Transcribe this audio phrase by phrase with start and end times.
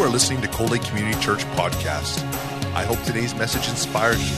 [0.00, 2.22] You are listening to Cold Lake Community Church podcast.
[2.72, 4.36] I hope today's message inspires you.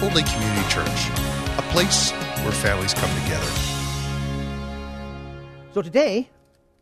[0.00, 1.10] Cold Lake Community Church,
[1.58, 2.12] a place
[2.42, 3.50] where families come together.
[5.74, 6.30] So today,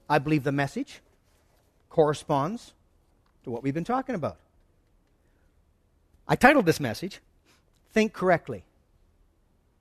[0.08, 1.00] I believe the message
[1.90, 2.72] corresponds
[3.42, 4.36] to what we've been talking about.
[6.28, 7.20] I titled this message,
[7.92, 8.64] Think Correctly.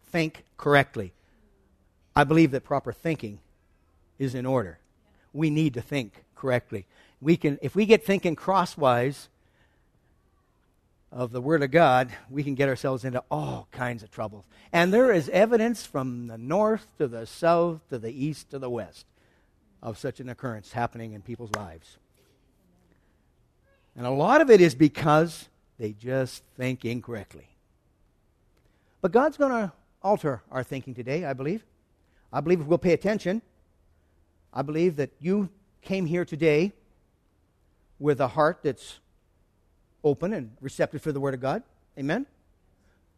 [0.06, 1.14] Think Correctly.
[2.16, 3.40] I believe that proper thinking
[4.20, 4.80] is in order.
[5.34, 6.86] We need to think correctly.
[7.22, 9.30] We can, if we get thinking crosswise
[11.12, 14.46] of the Word of God, we can get ourselves into all kinds of trouble.
[14.74, 18.70] And there is evidence from the north to the south to the east to the
[18.70, 19.06] west
[19.82, 21.98] of such an occurrence happening in people's lives.
[23.96, 25.50] And a lot of it is because
[25.82, 27.48] they just think incorrectly.
[29.02, 29.72] But God's going to
[30.04, 31.66] alter our thinking today, I believe.
[32.32, 33.42] I believe if we'll pay attention.
[34.54, 35.50] I believe that you
[35.82, 36.74] came here today
[37.98, 39.00] with a heart that's
[40.04, 41.64] open and receptive for the Word of God.
[41.98, 42.28] Amen.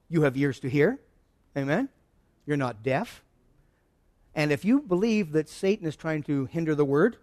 [0.08, 1.02] You have ears to hear.
[1.58, 1.90] Amen.
[2.46, 3.24] You're not deaf.
[4.36, 7.18] And if you believe that Satan is trying to hinder the Word,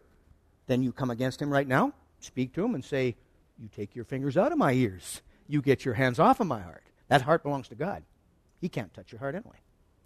[0.67, 3.17] then you come against him right now, speak to him, and say,
[3.59, 5.23] You take your fingers out of my ears.
[5.51, 6.85] You get your hands off of my heart.
[7.09, 8.05] That heart belongs to God.
[8.61, 9.57] He can't touch your heart anyway.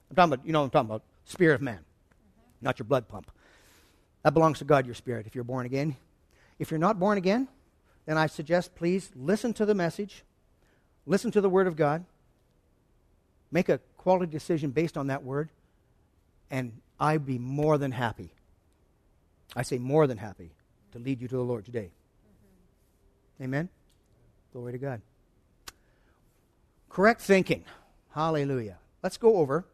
[0.08, 2.64] I'm talking about, you know what I'm talking about, spirit of man, mm-hmm.
[2.64, 3.30] not your blood pump.
[4.22, 5.96] That belongs to God, your spirit, if you're born again.
[6.58, 7.48] If you're not born again,
[8.06, 10.24] then I suggest please listen to the message,
[11.04, 12.06] listen to the Word of God,
[13.50, 15.50] make a quality decision based on that Word,
[16.50, 18.30] and I'd be more than happy.
[19.54, 20.52] I say more than happy
[20.92, 21.90] to lead you to the Lord today.
[23.38, 23.44] Mm-hmm.
[23.44, 23.68] Amen?
[24.52, 25.02] Glory to God.
[26.94, 27.64] Correct thinking.
[28.14, 28.78] Hallelujah.
[29.02, 29.66] Let's go over.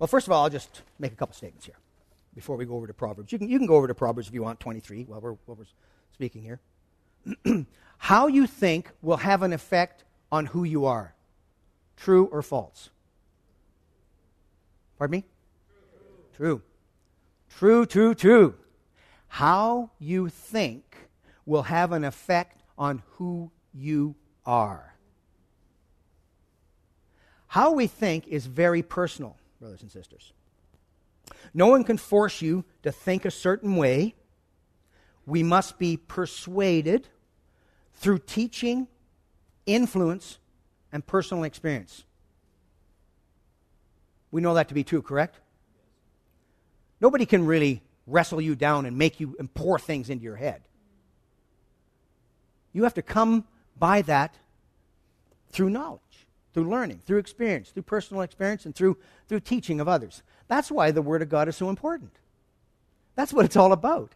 [0.00, 1.76] Well, first of all, I'll just make a couple statements here
[2.34, 3.30] before we go over to Proverbs.
[3.30, 5.56] You can, you can go over to Proverbs if you want, 23, while we're, while
[5.56, 5.66] we're
[6.12, 6.58] speaking here.
[7.98, 11.14] How you think will have an effect on who you are.
[11.96, 12.90] True or false?
[14.98, 15.24] Pardon me?
[16.34, 16.60] True.
[17.56, 18.56] True, true, true.
[19.28, 20.96] How you think
[21.46, 24.94] will have an effect on who you are.
[27.48, 30.32] How we think is very personal, brothers and sisters.
[31.52, 34.14] No one can force you to think a certain way.
[35.26, 37.08] We must be persuaded
[37.94, 38.88] through teaching,
[39.66, 40.38] influence,
[40.92, 42.04] and personal experience.
[44.30, 45.38] We know that to be true, correct?
[47.00, 50.62] Nobody can really wrestle you down and make you and pour things into your head.
[52.72, 53.44] You have to come
[53.82, 54.36] by that
[55.50, 60.22] through knowledge, through learning, through experience, through personal experience, and through, through teaching of others.
[60.46, 62.12] That's why the Word of God is so important.
[63.16, 64.12] That's what it's all about.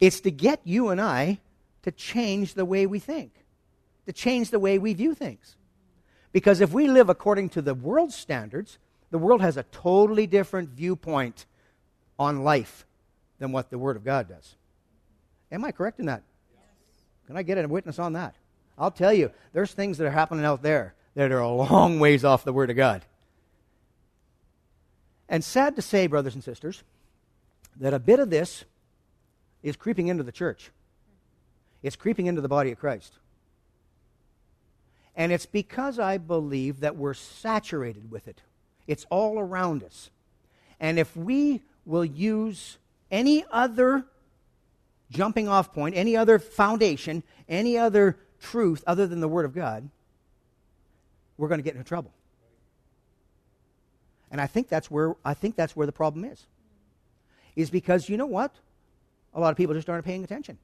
[0.00, 1.40] It's to get you and I
[1.82, 3.34] to change the way we think,
[4.06, 5.54] to change the way we view things.
[6.32, 8.78] Because if we live according to the world's standards,
[9.10, 11.44] the world has a totally different viewpoint
[12.18, 12.86] on life
[13.38, 14.54] than what the Word of God does.
[15.50, 16.22] Am I correct in that?
[17.26, 18.34] Can I get a witness on that?
[18.78, 22.24] I'll tell you, there's things that are happening out there that are a long ways
[22.24, 23.04] off the Word of God.
[25.28, 26.82] And sad to say, brothers and sisters,
[27.80, 28.64] that a bit of this
[29.62, 30.70] is creeping into the church.
[31.82, 33.14] It's creeping into the body of Christ.
[35.14, 38.40] And it's because I believe that we're saturated with it.
[38.86, 40.10] It's all around us.
[40.80, 42.78] And if we will use
[43.10, 44.04] any other
[45.10, 49.88] jumping off point, any other foundation, any other truth other than the Word of God,
[51.38, 52.12] we're going to get into trouble.
[54.30, 56.46] And I think that's where I think that's where the problem is.
[57.54, 58.54] Is because you know what?
[59.34, 60.58] A lot of people just aren't paying attention.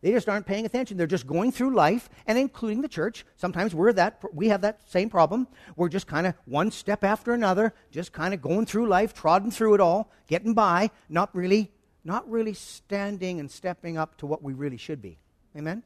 [0.00, 0.96] They just aren't paying attention.
[0.96, 3.24] They're just going through life, and including the church.
[3.36, 5.48] Sometimes we're that we have that same problem.
[5.74, 9.50] We're just kind of one step after another, just kind of going through life, trotting
[9.50, 11.72] through it all, getting by, not really,
[12.04, 15.18] not really standing and stepping up to what we really should be.
[15.56, 15.82] Amen.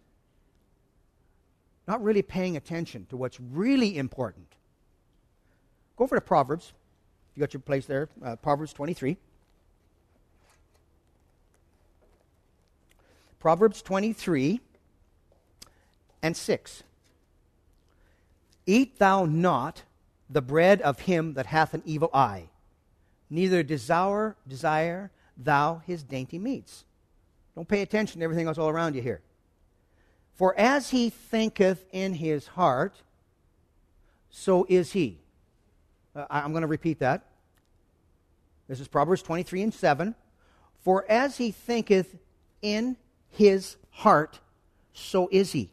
[1.86, 4.46] Not really paying attention to what's really important.
[5.96, 6.72] Go over to Proverbs.
[7.32, 9.16] If you got your place there, uh, Proverbs 23.
[13.40, 14.60] Proverbs 23
[16.22, 16.82] and 6.
[18.66, 19.82] Eat thou not
[20.30, 22.44] the bread of him that hath an evil eye,
[23.28, 26.84] neither desire, desire thou his dainty meats.
[27.54, 29.20] Don't pay attention to everything else all around you here.
[30.34, 33.02] For as he thinketh in his heart,
[34.30, 35.18] so is he.
[36.14, 37.26] Uh, I'm going to repeat that.
[38.68, 40.14] This is Proverbs 23 and 7.
[40.80, 42.16] For as he thinketh
[42.60, 42.96] in
[43.30, 44.40] his heart,
[44.92, 45.70] so is he.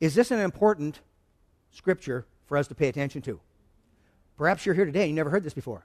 [0.00, 1.00] Is this an important
[1.70, 3.40] scripture for us to pay attention to?
[4.38, 5.84] Perhaps you're here today and you never heard this before.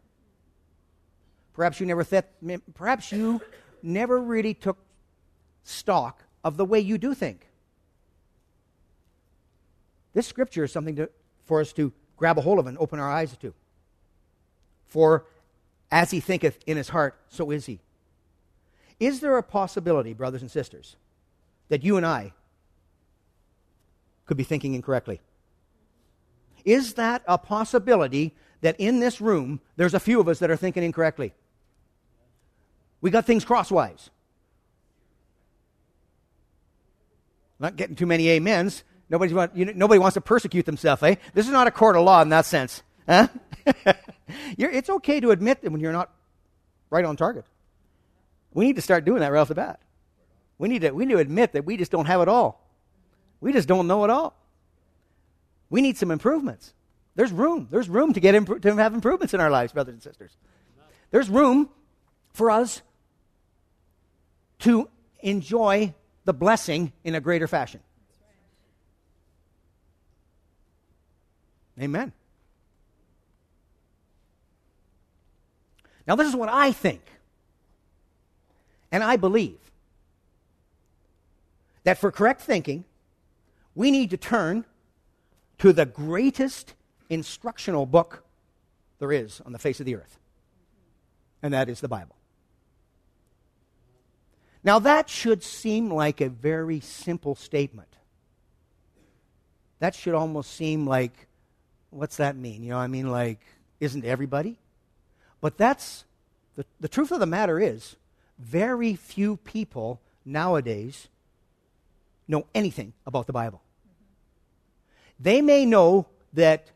[1.53, 2.25] Perhaps you never th-
[2.73, 3.41] perhaps you
[3.81, 4.77] never really took
[5.65, 7.47] stock of the way you do think.
[10.13, 11.09] This scripture is something to,
[11.43, 13.53] for us to grab a hold of and open our eyes to.
[14.85, 15.25] For
[15.91, 17.81] as he thinketh in his heart, so is he.
[18.99, 20.95] Is there a possibility, brothers and sisters,
[21.67, 22.31] that you and I
[24.25, 25.19] could be thinking incorrectly?
[26.63, 30.55] Is that a possibility that in this room there's a few of us that are
[30.55, 31.33] thinking incorrectly?
[33.01, 34.09] We got things crosswise.
[37.59, 38.83] Not getting too many amens.
[39.09, 41.15] Nobody's want, you nobody wants to persecute themselves, eh?
[41.33, 42.81] This is not a court of law in that sense.
[43.07, 43.27] Huh?
[44.57, 46.11] it's okay to admit that when you're not
[46.89, 47.45] right on target.
[48.53, 49.79] We need to start doing that right off the bat.
[50.57, 52.61] We need to, we need to admit that we just don't have it all.
[53.41, 54.35] We just don't know it all.
[55.69, 56.73] We need some improvements.
[57.15, 57.67] There's room.
[57.69, 60.35] There's room to, get imp- to have improvements in our lives, brothers and sisters.
[61.11, 61.69] There's room
[62.33, 62.81] for us
[64.59, 65.93] to enjoy
[66.25, 67.79] the blessing in a greater fashion.
[71.79, 72.11] Amen.
[76.07, 77.01] Now, this is what I think.
[78.91, 79.57] And I believe
[81.83, 82.85] that for correct thinking,
[83.73, 84.65] we need to turn
[85.59, 86.73] to the greatest
[87.09, 88.23] instructional book
[88.99, 90.17] there is on the face of the earth,
[91.43, 92.14] and that is the Bible.
[94.65, 97.87] Now, that should seem like a very simple statement.
[99.77, 101.27] That should almost seem like,
[101.91, 102.63] what's that mean?
[102.63, 103.39] You know, I mean, like,
[103.79, 104.57] isn't everybody?
[105.39, 106.03] But that's
[106.55, 107.95] the, the truth of the matter is,
[108.39, 111.09] very few people nowadays
[112.27, 113.61] know anything about the Bible.
[115.19, 116.71] They may know that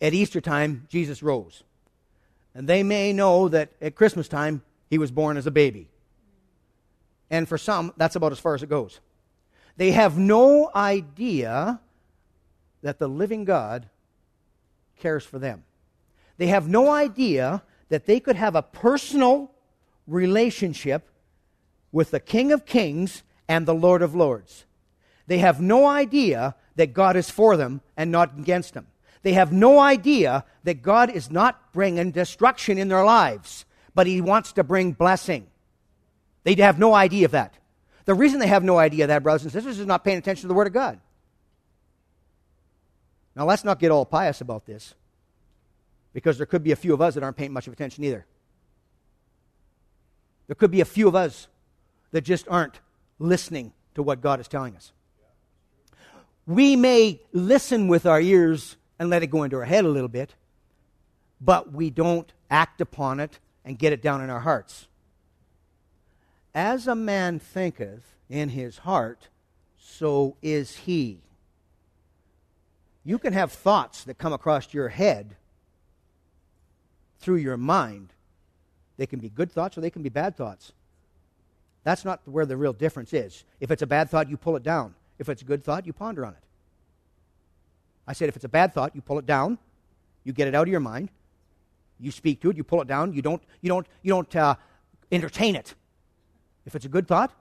[0.00, 1.62] at Easter time Jesus rose.
[2.54, 5.88] And they may know that at Christmas time he was born as a baby.
[7.32, 9.00] And for some, that's about as far as it goes.
[9.78, 11.80] They have no idea
[12.82, 13.88] that the living God
[14.98, 15.64] cares for them.
[16.36, 19.50] They have no idea that they could have a personal
[20.06, 21.08] relationship
[21.90, 24.66] with the King of Kings and the Lord of Lords.
[25.26, 28.88] They have no idea that God is for them and not against them.
[29.22, 33.64] They have no idea that God is not bringing destruction in their lives,
[33.94, 35.46] but He wants to bring blessing.
[36.44, 37.54] They have no idea of that.
[38.04, 40.42] The reason they have no idea of that, brothers and sisters, is not paying attention
[40.42, 40.98] to the Word of God.
[43.36, 44.94] Now, let's not get all pious about this,
[46.12, 48.26] because there could be a few of us that aren't paying much of attention either.
[50.48, 51.46] There could be a few of us
[52.10, 52.80] that just aren't
[53.18, 54.92] listening to what God is telling us.
[56.46, 60.08] We may listen with our ears and let it go into our head a little
[60.08, 60.34] bit,
[61.40, 64.88] but we don't act upon it and get it down in our hearts.
[66.54, 69.28] As a man thinketh in his heart,
[69.78, 71.20] so is he.
[73.04, 75.36] You can have thoughts that come across your head
[77.18, 78.12] through your mind.
[78.96, 80.72] They can be good thoughts or they can be bad thoughts.
[81.84, 83.44] That's not where the real difference is.
[83.60, 84.94] If it's a bad thought, you pull it down.
[85.18, 86.42] If it's a good thought, you ponder on it.
[88.06, 89.58] I said if it's a bad thought, you pull it down,
[90.24, 91.08] you get it out of your mind,
[91.98, 94.54] you speak to it, you pull it down, you don't, you don't, you don't uh,
[95.10, 95.74] entertain it.
[96.64, 97.32] If it's a good thought,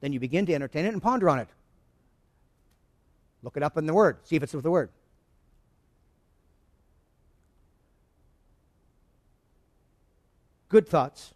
[0.00, 1.48] then you begin to entertain it and ponder on it.
[3.42, 4.18] Look it up in the Word.
[4.24, 4.90] See if it's with the Word.
[10.68, 11.34] Good thoughts,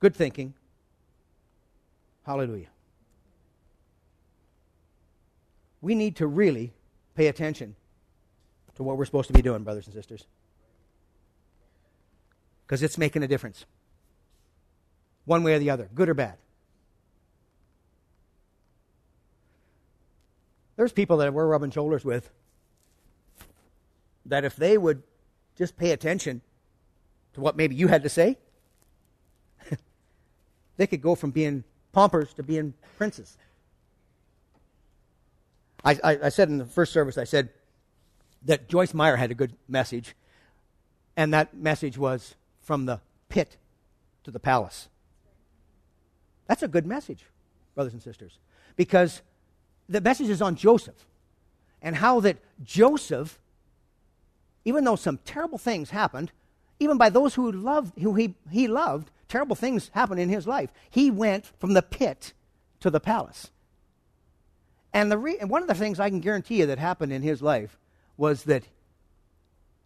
[0.00, 0.54] good thinking.
[2.24, 2.68] Hallelujah.
[5.82, 6.72] We need to really
[7.14, 7.76] pay attention
[8.76, 10.24] to what we're supposed to be doing, brothers and sisters.
[12.66, 13.66] Because it's making a difference
[15.24, 16.36] one way or the other, good or bad.
[20.76, 22.30] There's people that we're rubbing shoulders with
[24.26, 25.02] that if they would
[25.56, 26.40] just pay attention
[27.34, 28.38] to what maybe you had to say,
[30.76, 33.36] they could go from being paupers to being princes.
[35.84, 37.50] I, I, I, said in the first service, I said
[38.42, 40.16] that Joyce Meyer had a good message,
[41.16, 43.58] and that message was from the pit
[44.24, 44.88] to the palace.
[46.46, 47.24] That's a good message,
[47.74, 48.38] brothers and sisters,
[48.76, 49.22] because
[49.88, 51.06] the message is on Joseph
[51.82, 53.38] and how that Joseph,
[54.64, 56.32] even though some terrible things happened,
[56.80, 60.70] even by those who loved, who he, he loved, terrible things happened in his life.
[60.90, 62.32] He went from the pit
[62.80, 63.50] to the palace.
[64.92, 67.22] And, the re- and one of the things I can guarantee you that happened in
[67.22, 67.78] his life
[68.16, 68.64] was that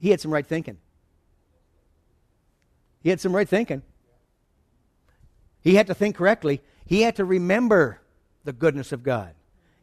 [0.01, 0.79] he had some right thinking.
[3.03, 3.83] He had some right thinking.
[5.63, 6.63] He had to think correctly.
[6.87, 8.01] He had to remember
[8.45, 9.35] the goodness of God.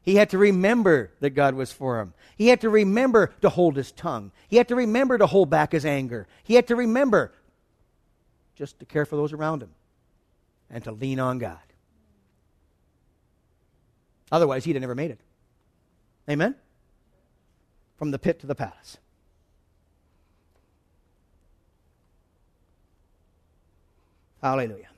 [0.01, 2.13] He had to remember that God was for him.
[2.35, 4.31] He had to remember to hold his tongue.
[4.47, 6.27] He had to remember to hold back his anger.
[6.43, 7.33] He had to remember
[8.55, 9.71] just to care for those around him
[10.69, 11.57] and to lean on God.
[14.31, 15.19] Otherwise, he'd have never made it.
[16.29, 16.55] Amen?
[17.97, 18.97] From the pit to the palace.
[24.41, 24.89] Hallelujah.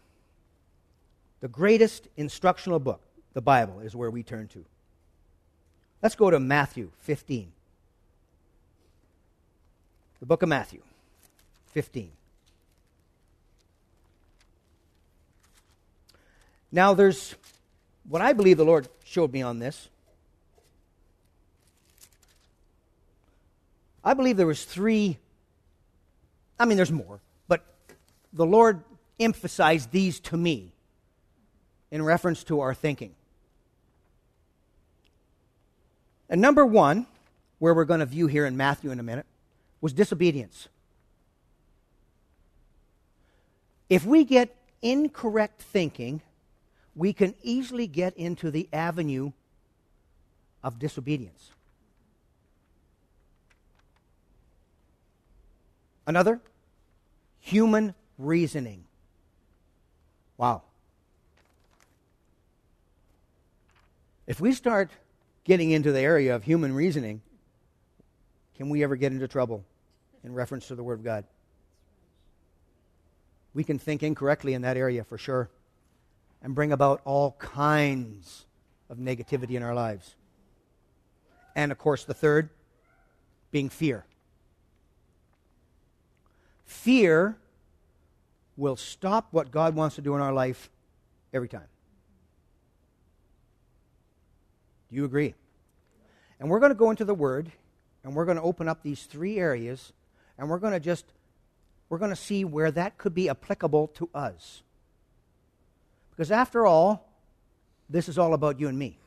[1.41, 3.01] The greatest instructional book,
[3.33, 4.65] the Bible, is where we turn to.
[6.01, 7.51] Let's go to Matthew 15.
[10.19, 10.81] The book of Matthew
[11.73, 12.11] 15.
[16.71, 17.35] Now, there's
[18.09, 19.89] what I believe the Lord showed me on this.
[24.03, 25.17] I believe there was three
[26.59, 27.63] I mean there's more, but
[28.33, 28.83] the Lord
[29.19, 30.71] emphasized these to me
[31.91, 33.15] in reference to our thinking.
[36.29, 37.07] And number one,
[37.59, 39.25] where we're going to view here in Matthew in a minute,
[39.79, 40.67] was disobedience.
[43.89, 46.21] If we get incorrect thinking,
[46.95, 49.31] we can easily get into the avenue
[50.63, 51.51] of disobedience.
[56.05, 56.39] Another,
[57.39, 58.83] human reasoning.
[60.37, 60.63] Wow.
[64.27, 64.91] If we start
[65.45, 67.21] getting into the area of human reasoning,
[68.55, 69.63] can we ever get into trouble
[70.23, 71.23] in reference to the Word of God?
[73.53, 75.49] We can think incorrectly in that area for sure
[76.43, 78.45] and bring about all kinds
[78.89, 80.15] of negativity in our lives.
[81.55, 82.49] And of course, the third
[83.51, 84.05] being fear.
[86.65, 87.37] Fear
[88.57, 90.69] will stop what God wants to do in our life
[91.33, 91.67] every time.
[94.89, 95.35] Do you agree?
[96.39, 97.51] And we're going to go into the Word,
[98.03, 99.91] and we're going to open up these three areas,
[100.37, 101.05] and we're going to just
[101.89, 104.61] we're going to see where that could be applicable to us.
[106.11, 107.07] Because after all,
[107.89, 108.97] this is all about you and me.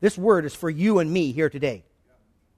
[0.00, 1.84] This word is for you and me here today.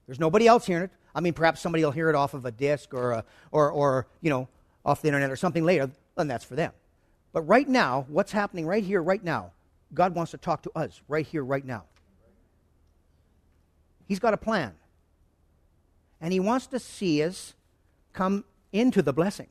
[0.07, 0.91] There's nobody else hearing it.
[1.13, 4.07] I mean, perhaps somebody will hear it off of a disc or, a, or, or
[4.21, 4.47] you know,
[4.85, 6.71] off the internet or something later, and that's for them.
[7.33, 9.51] But right now, what's happening right here, right now,
[9.93, 11.83] God wants to talk to us right here, right now.
[14.07, 14.73] He's got a plan.
[16.19, 17.55] And He wants to see us
[18.13, 19.47] come into the blessing.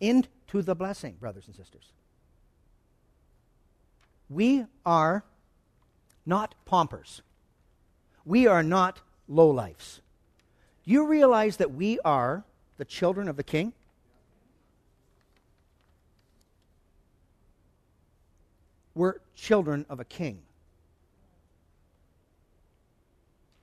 [0.00, 1.92] Into the blessing, brothers and sisters.
[4.28, 5.24] We are
[6.24, 7.22] not paupers.
[8.24, 10.00] We are not lowlifes.
[10.84, 12.44] Do you realize that we are
[12.76, 13.72] the children of the king?
[18.94, 20.42] We're children of a king.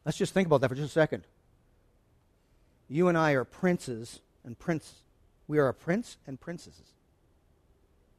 [0.06, 1.24] Let's just think about that for just a second.
[2.90, 5.02] You and I are princes and prince.
[5.48, 6.94] We are a prince and princesses.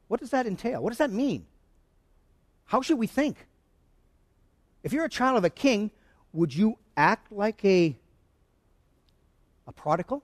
[0.08, 0.82] What does that entail?
[0.82, 1.46] What does that mean?
[2.66, 3.46] How should we think?
[4.82, 5.90] If you're a child of a king,
[6.32, 7.96] would you act like a,
[9.66, 10.22] a prodigal?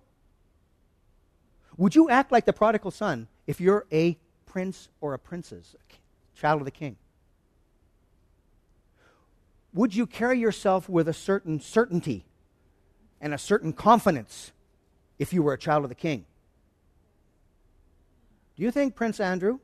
[1.77, 5.95] Would you act like the prodigal son if you're a prince or a princess, a
[6.35, 6.97] child of the king?
[9.73, 12.25] Would you carry yourself with a certain certainty
[13.21, 14.53] and a certain confidence
[15.19, 16.25] if you were a child of the king?
[18.57, 19.59] Do you think Prince Andrew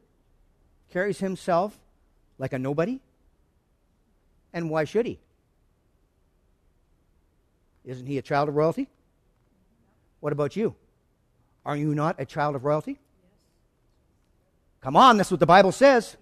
[0.93, 1.79] carries himself
[2.39, 3.01] like a nobody?
[4.53, 5.21] And why should he?
[7.85, 8.89] Isn't he a child of royalty?
[10.19, 10.75] What about you?
[11.65, 12.99] Are you not a child of royalty?
[14.81, 16.17] Come on, that's what the Bible says.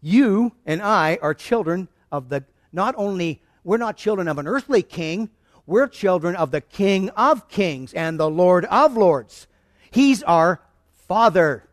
[0.00, 4.82] You and I are children of the, not only, we're not children of an earthly
[4.82, 5.30] king,
[5.66, 9.48] we're children of the King of kings and the Lord of lords.
[9.90, 10.60] He's our
[11.08, 11.64] Father.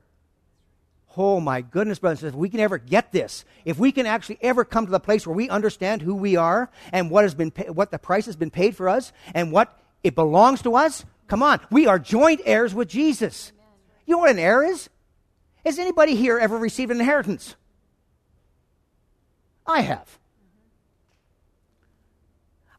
[1.15, 4.65] Oh my goodness, brothers if we can ever get this, if we can actually ever
[4.65, 7.91] come to the place where we understand who we are and what has been what
[7.91, 11.59] the price has been paid for us and what it belongs to us, Come on.
[11.71, 13.51] We are joint heirs with Jesus.
[14.05, 14.89] You know what an heir is?
[15.65, 17.55] Has anybody here ever received an inheritance?
[19.65, 20.19] I have.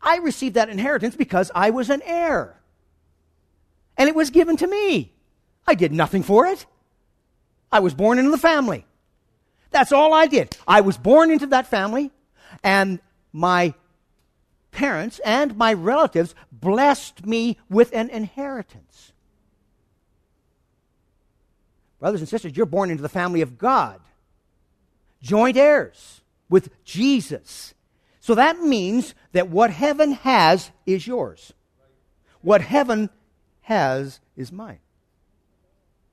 [0.02, 2.60] I received that inheritance because I was an heir.
[3.96, 5.12] And it was given to me.
[5.66, 6.66] I did nothing for it.
[7.72, 8.86] I was born into the family.
[9.70, 10.56] That's all I did.
[10.68, 12.12] I was born into that family,
[12.62, 13.00] and
[13.32, 13.74] my
[14.70, 19.12] parents and my relatives blessed me with an inheritance.
[21.98, 24.00] Brothers and sisters, you're born into the family of God,
[25.22, 27.74] joint heirs with Jesus.
[28.20, 31.52] So that means that what heaven has is yours.
[32.40, 33.10] What heaven
[33.62, 34.78] has is mine.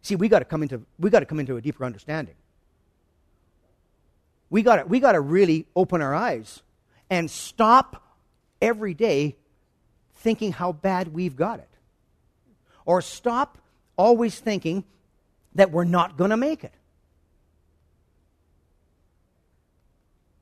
[0.02, 2.36] See, we got to come into we got to come into a deeper understanding.
[4.50, 6.62] We got to we got to really open our eyes
[7.10, 8.04] and stop
[8.62, 9.38] every day
[10.16, 11.70] thinking how bad we've got it.
[12.86, 13.58] Or stop
[13.98, 14.84] always thinking
[15.56, 16.74] that we're not going to make it.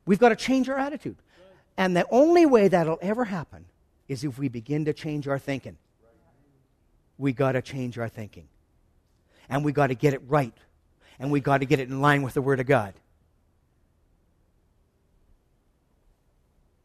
[0.09, 1.17] We've got to change our attitude.
[1.77, 3.65] And the only way that'll ever happen
[4.07, 5.77] is if we begin to change our thinking.
[7.19, 8.47] We got to change our thinking.
[9.49, 10.57] And we got to get it right.
[11.19, 12.95] And we got to get it in line with the Word of God.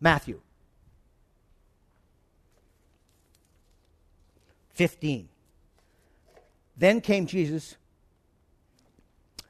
[0.02, 0.42] Matthew
[4.74, 5.30] 15.
[6.76, 7.76] Then came Jesus,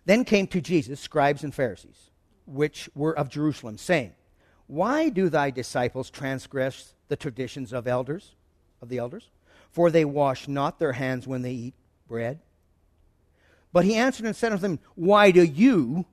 [0.04, 2.10] then came to Jesus scribes and Pharisees,
[2.46, 4.12] which were of Jerusalem, saying,
[4.66, 8.34] Why do thy disciples transgress the traditions of elders,
[8.80, 9.30] of the elders?
[9.70, 11.74] For they wash not their hands when they eat
[12.06, 12.40] bread.
[13.72, 16.06] But he answered and said unto them, Why do you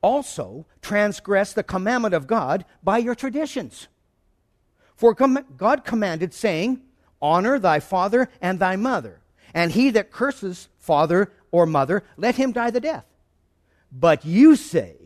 [0.00, 3.88] also transgress the commandment of God by your traditions?
[4.96, 6.80] For God commanded, saying,
[7.20, 9.20] Honor thy father and thy mother.
[9.52, 13.04] And he that curses father or mother, let him die the death.
[13.92, 15.01] But you say,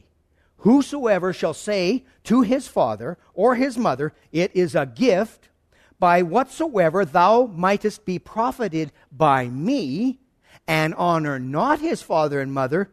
[0.67, 5.49] Whosoever shall say to his father or his mother, It is a gift,
[6.01, 10.19] by whatsoever thou mightest be profited by me,
[10.67, 12.91] and honor not his father and mother,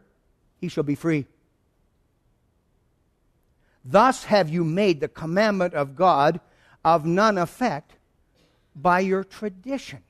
[0.60, 1.26] he shall be free.
[3.84, 6.38] Thus have you made the commandment of God
[6.84, 7.94] of none effect
[8.76, 10.04] by your tradition.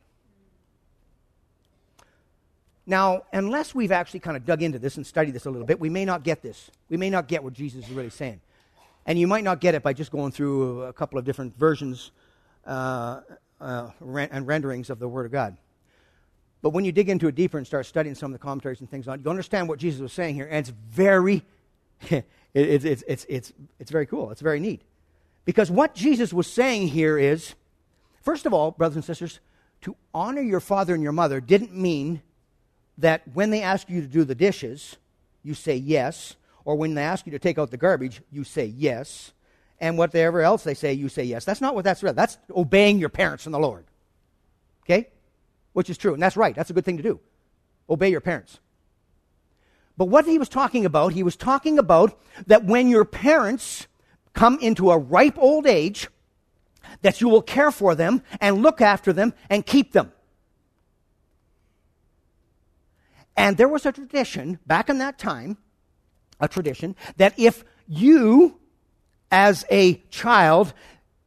[2.86, 5.80] Now, unless we've actually kind of dug into this and studied this a little bit,
[5.80, 6.70] we may not get this.
[6.88, 8.40] We may not get what Jesus is really saying.
[9.06, 12.10] And you might not get it by just going through a couple of different versions
[12.66, 13.20] uh,
[13.60, 15.56] uh, and renderings of the Word of God.
[16.62, 18.90] But when you dig into it deeper and start studying some of the commentaries and
[18.90, 20.46] things on it, you understand what Jesus was saying here.
[20.46, 21.42] And it's very,
[22.10, 24.30] it, it, it's, it's, it's, it's very cool.
[24.30, 24.82] It's very neat.
[25.44, 27.54] Because what Jesus was saying here is
[28.24, 29.38] First of all, brothers and sisters,
[29.82, 32.22] to honor your father and your mother didn't mean
[32.98, 34.96] that when they ask you to do the dishes,
[35.42, 38.66] you say yes, or when they ask you to take out the garbage, you say
[38.66, 39.32] yes,
[39.80, 41.44] and whatever else they say, you say yes.
[41.44, 42.16] That's not what that's about.
[42.16, 43.84] That's obeying your parents in the Lord.
[44.84, 45.08] Okay?
[45.72, 46.54] Which is true, and that's right.
[46.54, 47.20] That's a good thing to do.
[47.88, 48.60] Obey your parents.
[49.96, 53.86] But what he was talking about, he was talking about that when your parents
[54.32, 56.08] come into a ripe old age,
[57.02, 60.12] that you will care for them and look after them and keep them.
[63.36, 65.58] And there was a tradition back in that time,
[66.40, 68.60] a tradition, that if you,
[69.30, 70.72] as a child,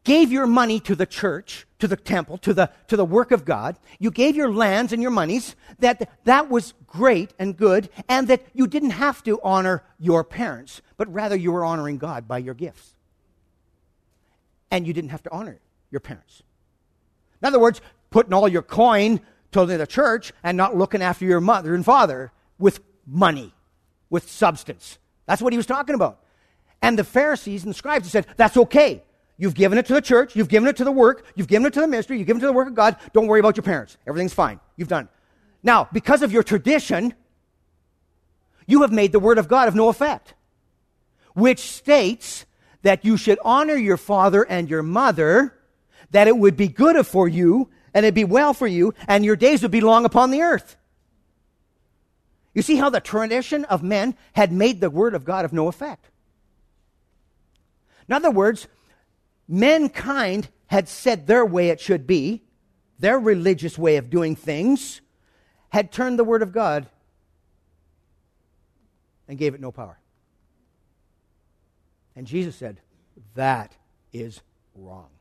[0.03, 3.43] gave your money to the church, to the temple, to the, to the work of
[3.43, 8.29] God, you gave your lands and your monies, that that was great and good, and
[8.29, 12.37] that you didn't have to honor your parents, but rather you were honoring God by
[12.37, 12.95] your gifts.
[14.71, 15.59] And you didn't have to honor
[15.91, 16.41] your parents.
[17.41, 19.19] In other words, putting all your coin
[19.51, 23.53] to the church and not looking after your mother and father with money,
[24.09, 24.97] with substance.
[25.25, 26.19] That's what he was talking about.
[26.81, 29.03] And the Pharisees and the scribes said, That's okay.
[29.37, 31.73] You've given it to the church, you've given it to the work, you've given it
[31.73, 32.97] to the ministry, you've given it to the work of God.
[33.13, 33.97] Don't worry about your parents.
[34.07, 34.59] Everything's fine.
[34.75, 35.09] You've done.
[35.61, 37.13] Now, because of your tradition,
[38.65, 40.33] you have made the word of God of no effect,
[41.33, 42.45] which states
[42.81, 45.53] that you should honor your father and your mother
[46.11, 49.35] that it would be good for you and it'd be well for you and your
[49.35, 50.75] days would be long upon the earth.
[52.53, 55.67] You see how the tradition of men had made the word of God of no
[55.67, 56.11] effect.
[58.07, 58.67] In other words,
[59.47, 62.43] mankind had said their way it should be,
[62.99, 65.01] their religious way of doing things,
[65.69, 66.85] had turned the word of God
[69.27, 69.97] and gave it no power.
[72.15, 72.79] And Jesus said,
[73.33, 73.75] That
[74.13, 74.41] is
[74.75, 75.16] wrong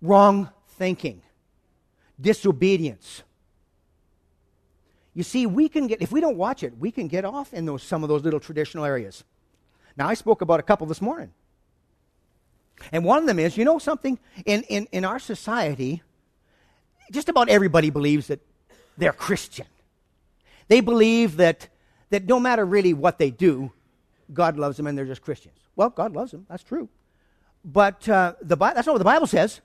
[0.00, 1.22] wrong thinking,
[2.20, 3.22] disobedience.
[5.14, 7.66] You see, we can get, if we don't watch it, we can get off in
[7.66, 9.24] those, some of those little traditional areas.
[9.96, 11.32] Now, I spoke about a couple this morning.
[12.92, 14.18] And one of them is, you know something?
[14.46, 16.02] In, in, in our society,
[17.12, 18.40] just about everybody believes that
[18.96, 19.66] they're Christian.
[20.68, 21.68] They believe that,
[22.10, 23.72] that no matter really what they do,
[24.32, 25.58] God loves them and they're just Christians.
[25.74, 26.46] Well, God loves them.
[26.48, 26.88] That's true.
[27.64, 29.60] But uh, the, that's not what the Bible says.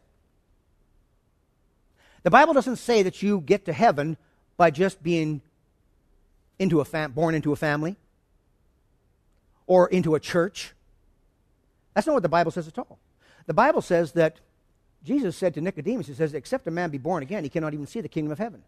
[2.25, 4.17] The Bible doesn't say that you get to heaven
[4.57, 5.41] by just being
[6.57, 7.97] into a fam- born into a family
[9.67, 10.73] or into a church.
[11.93, 12.97] That's not what the Bible says at all.
[13.45, 14.39] The Bible says that
[15.03, 17.85] Jesus said to Nicodemus, He says, Except a man be born again, he cannot even
[17.85, 18.63] see the kingdom of heaven.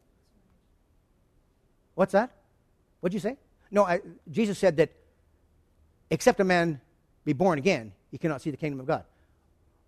[1.96, 2.30] What's that?
[3.00, 3.38] What'd you say?
[3.72, 4.92] No, I, Jesus said that
[6.12, 6.80] except a man
[7.26, 9.04] be born again, he cannot see the kingdom of God.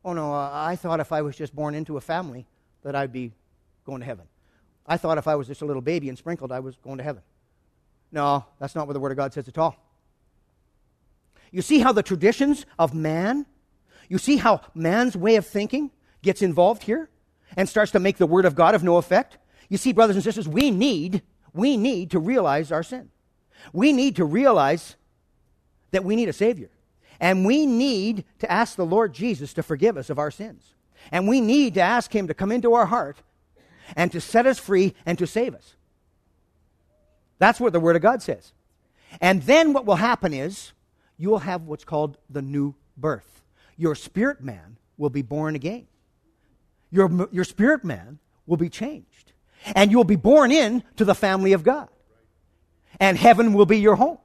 [0.04, 2.48] Oh, no, I thought if I was just born into a family
[2.82, 3.32] that I'd be
[3.90, 4.28] going to heaven.
[4.86, 7.04] I thought if I was just a little baby and sprinkled, I was going to
[7.04, 7.22] heaven.
[8.12, 9.76] No, that's not what the Word of God says at all.
[11.52, 13.46] You see how the traditions of man,
[14.08, 17.10] you see how man's way of thinking gets involved here
[17.58, 19.38] and starts to make the Word of God of no effect?
[19.68, 21.22] You see, brothers and sisters, we need,
[21.54, 23.10] we need to realize our sin.
[23.74, 24.96] We need to realize
[25.92, 26.70] that we need a Savior.
[27.20, 30.74] And we need to ask the Lord Jesus to forgive us of our sins.
[31.12, 33.18] And we need to ask Him to come into our heart
[33.96, 35.76] and to set us free and to save us.
[37.38, 38.54] That's what the Word of God says.
[39.22, 40.74] And then what will happen is
[41.18, 43.44] you will have what's called the new birth.
[43.78, 45.88] Your spirit man will be born again.
[46.92, 49.34] Your, your spirit man will be changed.
[49.76, 51.90] And you'll be born in to the family of God.
[53.00, 54.18] And heaven will be your home.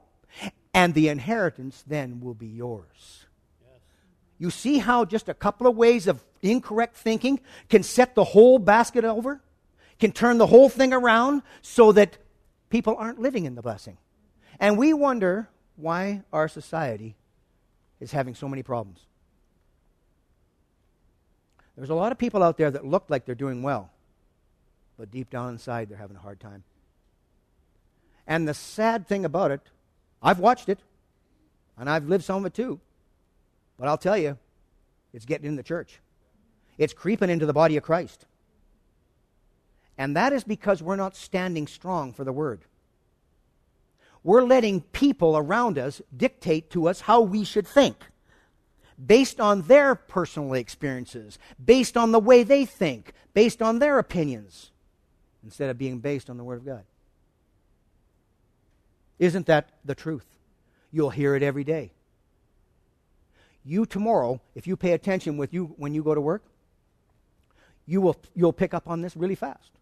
[0.73, 3.25] And the inheritance then will be yours.
[4.37, 8.59] You see how just a couple of ways of incorrect thinking can set the whole
[8.59, 9.41] basket over?
[9.99, 12.17] Can turn the whole thing around so that
[12.69, 13.97] people aren't living in the blessing.
[14.59, 17.15] And we wonder why our society
[17.99, 19.05] is having so many problems.
[21.75, 23.91] There's a lot of people out there that look like they're doing well,
[24.97, 26.63] but deep down inside, they're having a hard time.
[28.27, 29.61] And the sad thing about it,
[30.21, 30.79] I've watched it,
[31.77, 32.79] and I've lived some of it too,
[33.77, 34.37] but I'll tell you,
[35.13, 35.99] it's getting in the church.
[36.77, 38.25] It's creeping into the body of Christ.
[39.97, 42.61] And that is because we're not standing strong for the word.
[44.23, 47.95] We're letting people around us dictate to us how we should think
[49.03, 54.71] based on their personal experiences, based on the way they think, based on their opinions,
[55.43, 56.83] instead of being based on the Word of God.
[59.19, 60.25] Isn't that the truth?
[60.91, 61.91] You'll hear it every day.
[63.63, 66.43] You tomorrow, if you pay attention with you when you go to work,
[67.85, 69.74] you will you'll pick up on this really fast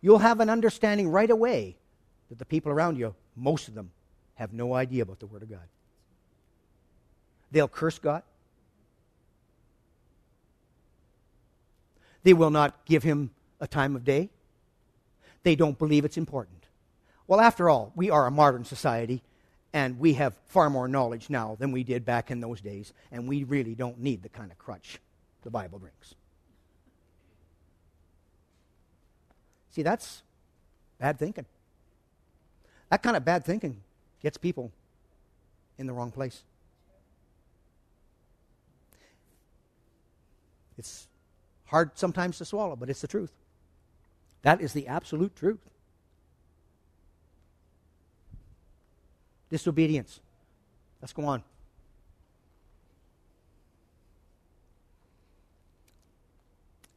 [0.00, 1.76] you'll have an understanding right away
[2.28, 3.90] that the people around you, most of them,
[4.34, 5.66] have no idea about the Word of God.
[7.50, 8.22] They'll curse God.
[12.22, 13.30] They will not give Him
[13.60, 14.30] a time of day.
[15.42, 16.66] They don't believe it's important.
[17.26, 19.22] Well, after all, we are a modern society,
[19.72, 23.28] and we have far more knowledge now than we did back in those days, and
[23.28, 24.98] we really don't need the kind of crutch
[25.42, 26.14] the Bible brings.
[29.78, 30.24] See, that's
[30.98, 31.46] bad thinking.
[32.90, 33.80] That kind of bad thinking
[34.20, 34.72] gets people
[35.78, 36.42] in the wrong place.
[40.76, 41.06] It's
[41.66, 43.30] hard sometimes to swallow, but it's the truth.
[44.42, 45.60] That is the absolute truth.
[49.48, 50.18] Disobedience.
[51.00, 51.44] Let's go on.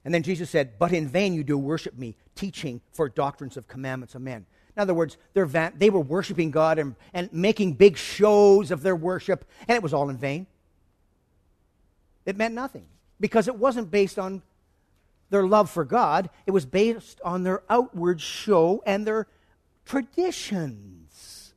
[0.03, 3.67] And then Jesus said, But in vain you do worship me, teaching for doctrines of
[3.67, 4.45] commandments of men.
[4.75, 9.45] In other words, they were worshiping God and, and making big shows of their worship,
[9.67, 10.47] and it was all in vain.
[12.25, 12.85] It meant nothing
[13.19, 14.41] because it wasn't based on
[15.29, 19.27] their love for God, it was based on their outward show and their
[19.85, 21.53] traditions.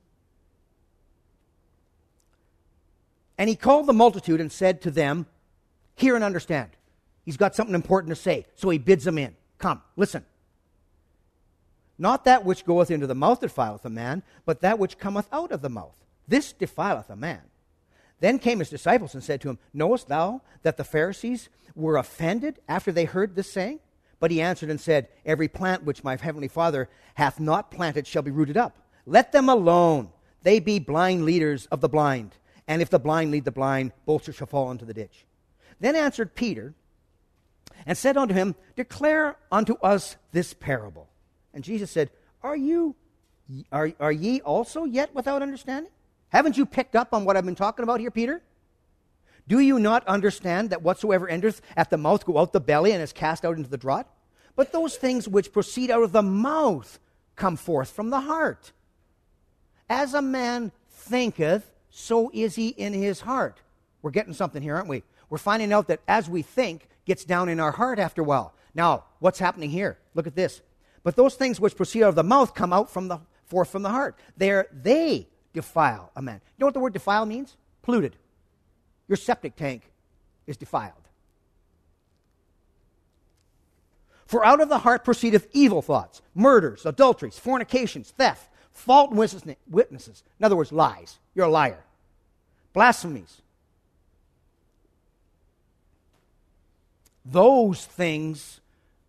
[3.37, 5.27] And he called the multitude and said to them,
[5.97, 6.71] Hear and understand.
[7.25, 8.47] He's got something important to say.
[8.55, 9.35] So he bids them in.
[9.59, 10.25] Come, listen.
[11.99, 15.53] Not that which goeth into the mouth defileth a man, but that which cometh out
[15.53, 15.97] of the mouth.
[16.27, 17.43] This defileth a man.
[18.21, 22.59] Then came his disciples and said to him, Knowest thou that the Pharisees were offended
[22.69, 23.81] after they heard this saying?
[24.19, 28.23] But he answered and said, Every plant which my heavenly Father hath not planted shall
[28.23, 28.77] be rooted up.
[29.07, 30.11] Let them alone.
[30.43, 32.37] They be blind leaders of the blind.
[32.67, 35.27] And if the blind lead the blind, both shall fall into the ditch.
[35.81, 36.75] Then answered Peter
[37.87, 41.09] and said unto him, Declare unto us this parable.
[41.53, 42.11] And Jesus said,
[42.43, 42.97] Are you
[43.71, 45.93] are, are ye also yet without understanding?
[46.31, 48.43] Haven't you picked up on what I've been talking about here, Peter?
[49.47, 53.03] Do you not understand that whatsoever entereth at the mouth go out the belly and
[53.03, 54.07] is cast out into the draught?
[54.57, 56.99] But those things which proceed out of the mouth
[57.37, 58.73] come forth from the heart.
[59.89, 63.61] As a man thinketh, so is he in his heart.
[64.01, 65.03] We're getting something here, aren't we?
[65.29, 68.55] We're finding out that as we think, gets down in our heart after a while.
[68.75, 69.99] Now, what's happening here?
[70.15, 70.63] Look at this.
[71.03, 73.83] But those things which proceed out of the mouth come out from the forth from
[73.83, 74.19] the heart.
[74.37, 76.41] They're, they defile a man.
[76.57, 77.57] You know what the word defile means?
[77.83, 78.17] Polluted.
[79.07, 79.91] Your septic tank
[80.47, 80.93] is defiled.
[84.27, 89.13] For out of the heart proceedeth evil thoughts, murders, adulteries, fornications, theft, false
[89.69, 90.23] witnesses.
[90.41, 91.19] In other words, lies.
[91.35, 91.85] You're a liar.
[92.73, 93.43] Blasphemies.
[97.25, 98.61] Those things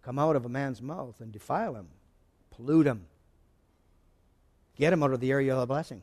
[0.01, 1.87] come out of a man's mouth and defile him,
[2.51, 3.07] pollute him,
[4.77, 6.01] get him out of the area of the blessing.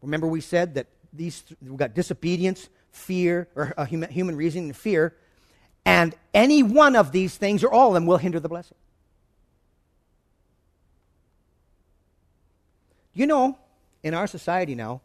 [0.00, 4.76] Remember, we said that these we've got disobedience, fear, or uh, human, human reasoning and
[4.76, 5.14] fear,
[5.84, 8.76] and any one of these things, or all of them, will hinder the blessing.
[13.12, 13.58] You know,
[14.02, 15.02] in our society now,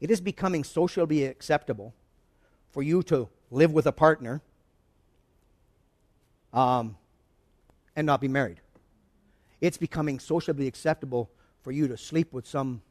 [0.00, 1.92] it is becoming socially acceptable
[2.70, 4.40] for you to live with a partner
[6.52, 6.96] um,
[7.94, 8.60] and not be married.
[9.60, 11.30] It's becoming socially acceptable
[11.62, 12.82] for you to sleep with some,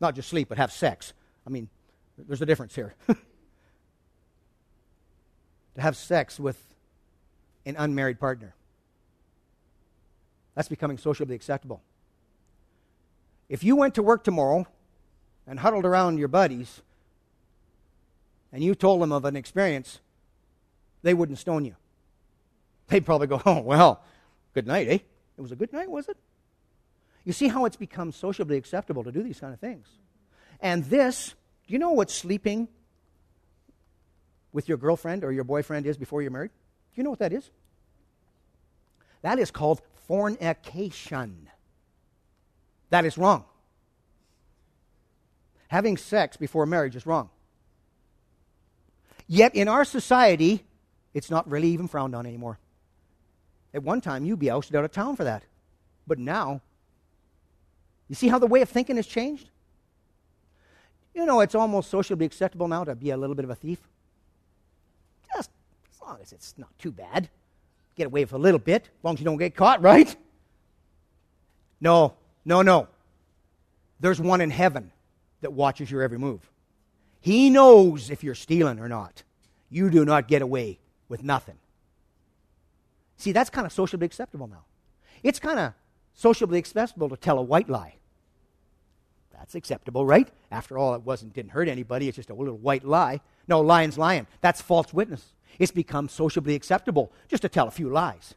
[0.00, 1.12] not just sleep, but have sex.
[1.46, 1.68] I mean,
[2.18, 2.94] there's a difference here.
[3.06, 3.16] to
[5.76, 6.60] have sex with
[7.64, 8.54] an unmarried partner.
[10.54, 11.82] That's becoming socially acceptable.
[13.48, 14.66] If you went to work tomorrow
[15.46, 16.82] and huddled around your buddies
[18.52, 20.00] and you told them of an experience,
[21.06, 21.76] they wouldn't stone you.
[22.88, 24.02] They'd probably go, oh, well,
[24.54, 24.98] good night, eh?
[25.38, 26.16] It was a good night, was it?
[27.24, 29.86] You see how it's become socially acceptable to do these kind of things.
[30.60, 31.34] And this,
[31.66, 32.68] do you know what sleeping
[34.52, 36.50] with your girlfriend or your boyfriend is before you're married?
[36.50, 37.50] Do you know what that is?
[39.22, 41.48] That is called fornication.
[42.90, 43.44] That is wrong.
[45.68, 47.30] Having sex before marriage is wrong.
[49.26, 50.64] Yet in our society,
[51.16, 52.58] it's not really even frowned on anymore.
[53.72, 55.44] At one time, you'd be ousted out of town for that.
[56.06, 56.60] But now,
[58.06, 59.48] you see how the way of thinking has changed?
[61.14, 63.78] You know, it's almost socially acceptable now to be a little bit of a thief.
[65.34, 65.48] Just
[65.90, 67.30] as long as it's not too bad.
[67.96, 70.14] Get away with a little bit, as long as you don't get caught, right?
[71.80, 72.12] No,
[72.44, 72.88] no, no.
[74.00, 74.92] There's one in heaven
[75.40, 76.42] that watches your every move.
[77.22, 79.22] He knows if you're stealing or not.
[79.70, 81.58] You do not get away with nothing.
[83.16, 84.64] See, that's kind of socially acceptable now.
[85.22, 85.72] It's kind of
[86.14, 87.96] socially acceptable to tell a white lie.
[89.32, 90.28] That's acceptable, right?
[90.50, 92.08] After all, it wasn't didn't hurt anybody.
[92.08, 93.20] It's just a little white lie.
[93.46, 94.26] No, lying's lying.
[94.40, 95.32] That's false witness.
[95.58, 98.34] It's become socially acceptable just to tell a few lies.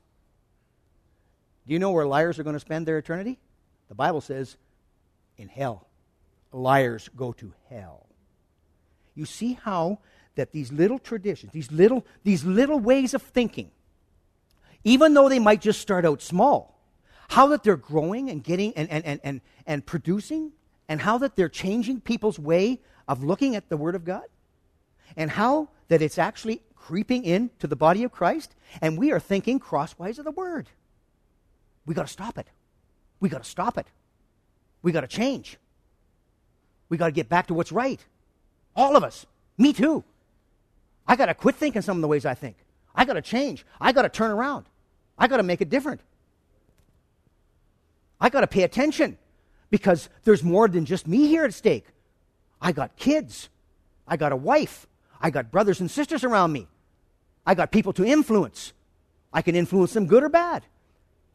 [1.67, 3.39] Do you know where liars are going to spend their eternity?
[3.87, 4.57] The Bible says
[5.37, 5.87] in hell.
[6.51, 8.07] Liars go to hell.
[9.15, 9.99] You see how
[10.35, 13.71] that these little traditions, these little, these little ways of thinking,
[14.83, 16.79] even though they might just start out small,
[17.29, 20.51] how that they're growing and getting and, and, and, and, and producing,
[20.87, 24.23] and how that they're changing people's way of looking at the Word of God,
[25.15, 29.59] and how that it's actually creeping into the body of Christ, and we are thinking
[29.59, 30.69] crosswise of the Word.
[31.85, 32.47] We got to stop it.
[33.19, 33.87] We got to stop it.
[34.81, 35.57] We got to change.
[36.87, 38.03] We got to get back to what's right.
[38.75, 39.25] All of us.
[39.57, 40.03] Me too.
[41.09, 42.55] I got to quit thinking some of the ways I think.
[42.93, 43.65] I got to change.
[43.81, 44.67] I got to turn around.
[45.17, 46.01] I got to make it different.
[48.21, 49.17] I got to pay attention
[49.71, 51.87] because there's more than just me here at stake.
[52.61, 53.49] I got kids.
[54.07, 54.85] I got a wife.
[55.19, 56.67] I got brothers and sisters around me.
[57.43, 58.73] I got people to influence.
[59.33, 60.63] I can influence them good or bad.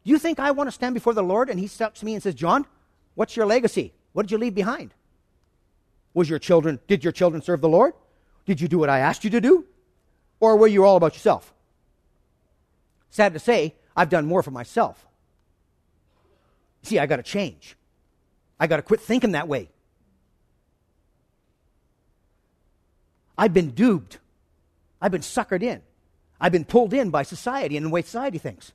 [0.05, 2.23] Do you think I want to stand before the Lord and he stops me and
[2.23, 2.65] says, John,
[3.15, 3.93] what's your legacy?
[4.13, 4.93] What did you leave behind?
[6.13, 7.93] Was your children, did your children serve the Lord?
[8.45, 9.65] Did you do what I asked you to do?
[10.39, 11.53] Or were you all about yourself?
[13.09, 15.05] Sad to say, I've done more for myself.
[16.83, 17.75] See, I got to change.
[18.59, 19.69] I got to quit thinking that way.
[23.37, 24.19] I've been duped.
[25.01, 25.81] I've been suckered in.
[26.39, 28.71] I've been pulled in by society and the way society thinks.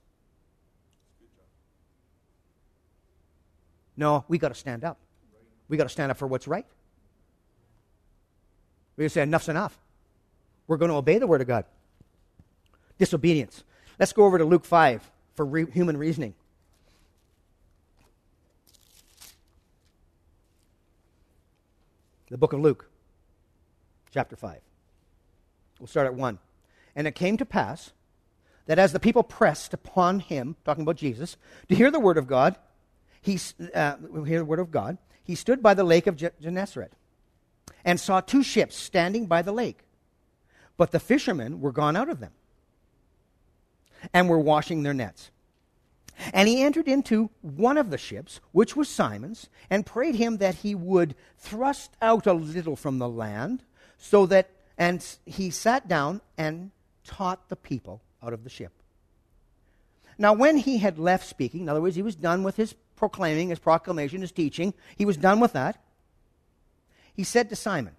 [3.96, 4.98] No, we got to stand up.
[5.68, 6.66] We got to stand up for what's right.
[9.00, 9.78] We say, enough's enough.
[10.66, 11.64] We're going to obey the Word of God.
[12.98, 13.64] disobedience.
[13.98, 16.34] Let's go over to Luke 5 for re- human reasoning.
[22.28, 22.90] The book of Luke,
[24.12, 24.60] chapter 5.
[25.78, 26.38] We'll start at 1.
[26.94, 27.92] And it came to pass
[28.66, 31.38] that as the people pressed upon him, talking about Jesus,
[31.70, 32.56] to hear the word of God,
[33.22, 33.40] he
[33.74, 36.92] uh, hear the word of God, he stood by the lake of Gennesaret
[37.84, 39.80] and saw two ships standing by the lake.
[40.76, 42.32] But the fishermen were gone out of them
[44.12, 45.30] and were washing their nets.
[46.32, 50.56] And he entered into one of the ships, which was Simon's, and prayed him that
[50.56, 53.62] he would thrust out a little from the land,
[53.96, 56.70] so that, and he sat down and
[57.04, 58.72] taught the people out of the ship.
[60.18, 63.48] Now, when he had left speaking, in other words, he was done with his proclaiming,
[63.48, 65.82] his proclamation, his teaching, he was done with that.
[67.20, 67.94] He said to Simon,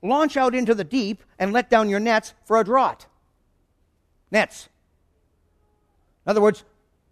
[0.00, 3.04] Launch out into the deep and let down your nets for a draught.
[4.30, 4.70] Nets.
[6.24, 6.64] In other words,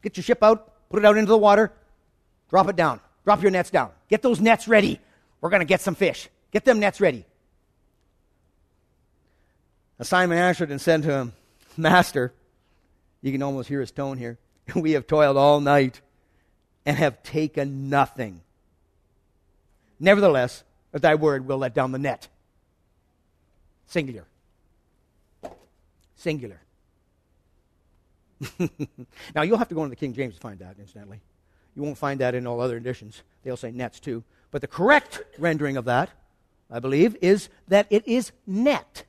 [0.02, 1.70] get your ship out, put it out into the water,
[2.48, 3.00] drop it down.
[3.26, 3.90] Drop your nets down.
[4.08, 5.00] Get those nets ready.
[5.42, 6.30] We're going to get some fish.
[6.50, 7.26] Get them nets ready.
[9.98, 11.32] Now Simon answered and said to him,
[11.76, 12.32] Master,
[13.20, 14.38] you can almost hear his tone here.
[14.74, 16.00] We have toiled all night
[16.86, 18.40] and have taken nothing.
[20.00, 22.29] Nevertheless, at thy word, we'll let down the net.
[23.87, 24.24] Singular.
[26.16, 26.61] Singular.
[29.35, 31.20] now, you'll have to go into the King James to find that, incidentally.
[31.74, 33.22] You won't find that in all other editions.
[33.42, 34.24] They'll say nets too.
[34.51, 36.11] But the correct rendering of that,
[36.70, 39.05] I believe, is that it is net.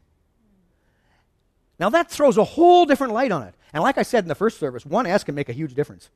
[1.79, 3.55] Now, that throws a whole different light on it.
[3.73, 6.09] And like I said in the first service, one S can make a huge difference.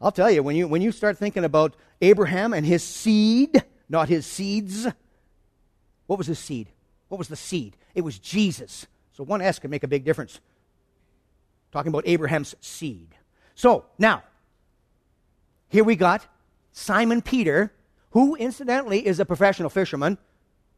[0.00, 4.08] I'll tell you, when you, when you start thinking about Abraham and his seed, not
[4.08, 4.86] his seeds,
[6.06, 6.68] what was his seed?
[7.08, 7.76] What was the seed?
[7.94, 8.86] It was Jesus.
[9.12, 10.40] So one S can make a big difference.
[11.72, 13.08] Talking about Abraham's seed.
[13.54, 14.22] So, now,
[15.68, 16.26] here we got
[16.72, 17.72] Simon Peter,
[18.10, 20.16] who incidentally is a professional fisherman.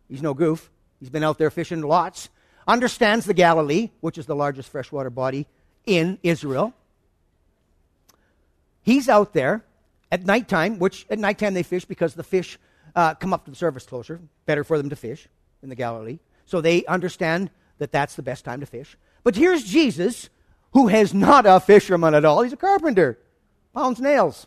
[0.08, 0.70] He's no goof.
[0.98, 2.28] He's been out there fishing lots
[2.70, 5.46] understands the Galilee, which is the largest freshwater body
[5.86, 6.72] in Israel.
[8.82, 9.64] He's out there
[10.10, 12.58] at nighttime, which at nighttime they fish because the fish
[12.94, 14.20] uh, come up to the surface closer.
[14.46, 15.28] Better for them to fish
[15.62, 16.18] in the Galilee.
[16.46, 18.96] So they understand that that's the best time to fish.
[19.22, 20.28] But here's Jesus,
[20.72, 22.42] who is not a fisherman at all.
[22.42, 23.18] He's a carpenter,
[23.74, 24.46] pounds nails.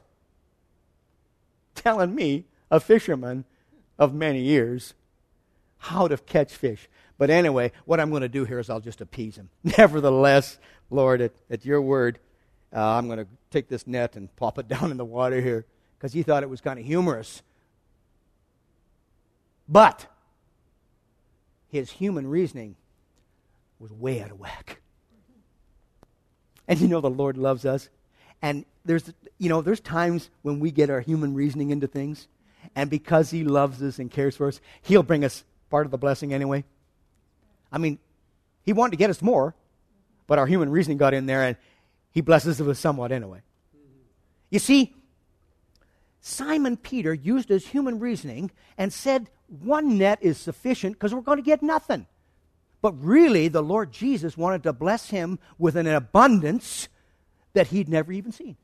[1.75, 3.45] Telling me, a fisherman
[3.99, 4.93] of many years,
[5.77, 6.89] how to catch fish.
[7.17, 9.49] But anyway, what I'm going to do here is I'll just appease him.
[9.77, 10.57] Nevertheless,
[10.89, 12.19] Lord, at, at your word,
[12.75, 15.65] uh, I'm going to take this net and pop it down in the water here
[15.97, 17.43] because he thought it was kind of humorous.
[19.73, 20.05] But
[21.67, 22.75] his human reasoning
[23.79, 24.81] was way out of whack.
[26.67, 27.89] And you know the Lord loves us.
[28.39, 32.27] And there's you know, there's times when we get our human reasoning into things,
[32.75, 35.97] and because he loves us and cares for us, he'll bring us part of the
[35.97, 36.63] blessing anyway.
[37.71, 37.97] I mean,
[38.61, 39.55] he wanted to get us more,
[40.27, 41.57] but our human reasoning got in there and
[42.11, 43.41] he blesses us somewhat anyway.
[44.51, 44.93] You see,
[46.25, 51.37] Simon Peter used his human reasoning and said one net is sufficient because we're going
[51.37, 52.07] to get nothing.
[52.81, 56.87] But really, the Lord Jesus wanted to bless him with an abundance
[57.51, 58.55] that he'd never even seen.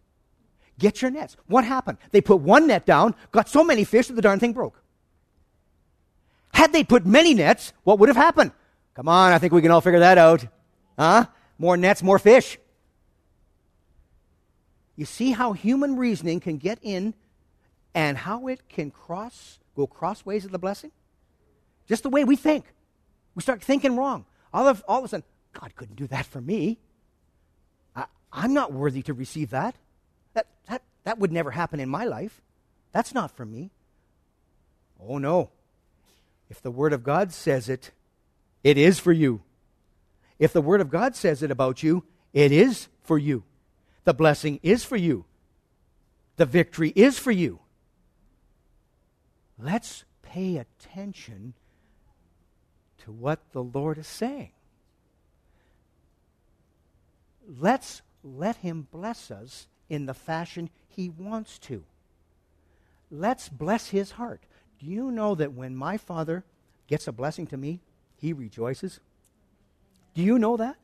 [0.80, 1.36] Get your nets.
[1.48, 1.98] What happened?
[2.12, 4.82] They put one net down, got so many fish that the darn thing broke.
[6.54, 8.54] Had they put many nets, what would have happened?
[8.96, 10.46] Come on, I think we can all figure that out.
[10.98, 11.26] Huh?
[11.58, 12.58] More nets, more fish.
[14.96, 17.14] You see how human reasoning can get in
[17.94, 20.92] and how it can cross, go crossways of the blessing?
[21.88, 22.66] Just the way we think.
[23.36, 24.26] We start thinking wrong.
[24.54, 26.78] All of, all of a sudden, God couldn't do that for me.
[27.96, 29.76] I, I'm not worthy to receive that.
[30.34, 30.84] That, that.
[31.04, 32.42] that would never happen in my life.
[32.92, 33.72] That's not for me.
[35.02, 35.50] Oh, no.
[36.50, 37.92] If the Word of God says it,
[38.64, 39.42] it is for you.
[40.38, 42.04] If the Word of God says it about you,
[42.34, 43.44] it is for you.
[44.04, 45.26] The blessing is for you.
[46.38, 47.60] The victory is for you.
[49.62, 51.54] Let's pay attention
[53.00, 54.52] to what the Lord is saying.
[57.48, 61.84] Let's let Him bless us in the fashion He wants to.
[63.12, 64.42] Let's bless His heart.
[64.80, 66.44] Do you know that when my Father
[66.88, 67.82] gets a blessing to me,
[68.20, 69.00] he rejoices.
[70.14, 70.76] Do you know that?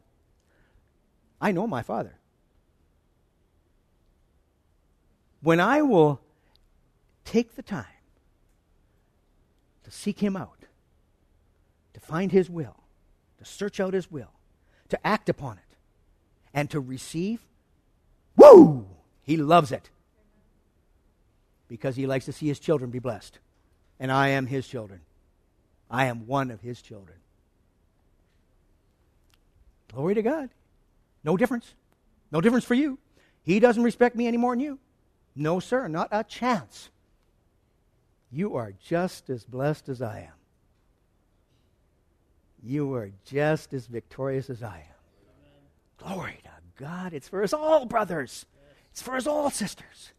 [1.41, 2.17] I know my Father.
[5.41, 6.21] When I will
[7.25, 7.94] take the time
[9.85, 10.65] to seek Him out,
[11.93, 12.75] to find His will,
[13.37, 14.31] to search out His will,
[14.89, 15.75] to act upon it,
[16.53, 17.45] and to receive,
[18.35, 18.85] woo!
[19.25, 19.89] He loves it.
[21.67, 23.39] Because he likes to see his children be blessed.
[23.99, 25.01] And I am his children.
[25.89, 27.17] I am one of his children.
[29.91, 30.49] Glory to God.
[31.23, 31.73] No difference.
[32.31, 32.99] No difference for you.
[33.41, 34.79] He doesn't respect me any more than you.
[35.35, 36.89] No, sir, not a chance.
[38.35, 40.33] You are just as blessed as I am.
[42.61, 46.05] You are just as victorious as I am.
[46.05, 46.49] Glory to
[46.83, 47.13] God.
[47.13, 48.45] It's for us all, brothers.
[48.91, 50.11] It's for us all, sisters.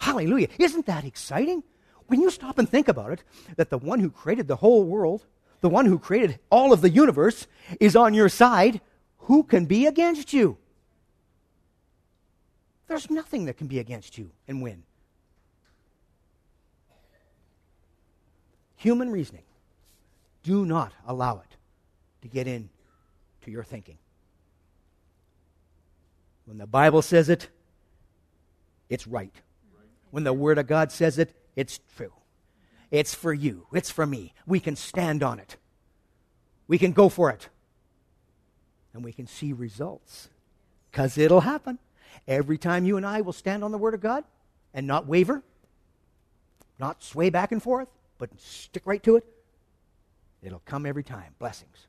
[0.00, 0.48] Hallelujah.
[0.58, 1.62] Isn't that exciting?
[2.06, 3.22] When you stop and think about it,
[3.56, 5.26] that the one who created the whole world,
[5.60, 7.46] the one who created all of the universe,
[7.78, 8.80] is on your side,
[9.18, 10.56] who can be against you?
[12.88, 14.84] There's nothing that can be against you and win.
[18.82, 19.44] Human reasoning.
[20.42, 21.56] Do not allow it
[22.22, 22.68] to get in
[23.42, 23.96] to your thinking.
[26.46, 27.48] When the Bible says it,
[28.88, 29.32] it's right.
[30.10, 32.12] When the Word of God says it, it's true.
[32.90, 33.68] It's for you.
[33.72, 34.34] It's for me.
[34.48, 35.56] We can stand on it.
[36.66, 37.48] We can go for it.
[38.92, 40.28] And we can see results.
[40.90, 41.78] Because it'll happen.
[42.26, 44.24] Every time you and I will stand on the Word of God
[44.74, 45.44] and not waver,
[46.80, 47.86] not sway back and forth,
[48.22, 49.24] but stick right to it,
[50.44, 51.34] it'll come every time.
[51.40, 51.88] Blessings.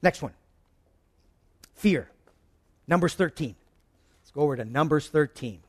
[0.00, 0.32] Next one
[1.74, 2.08] fear.
[2.86, 3.56] Numbers 13.
[4.22, 5.60] Let's go over to Numbers 13.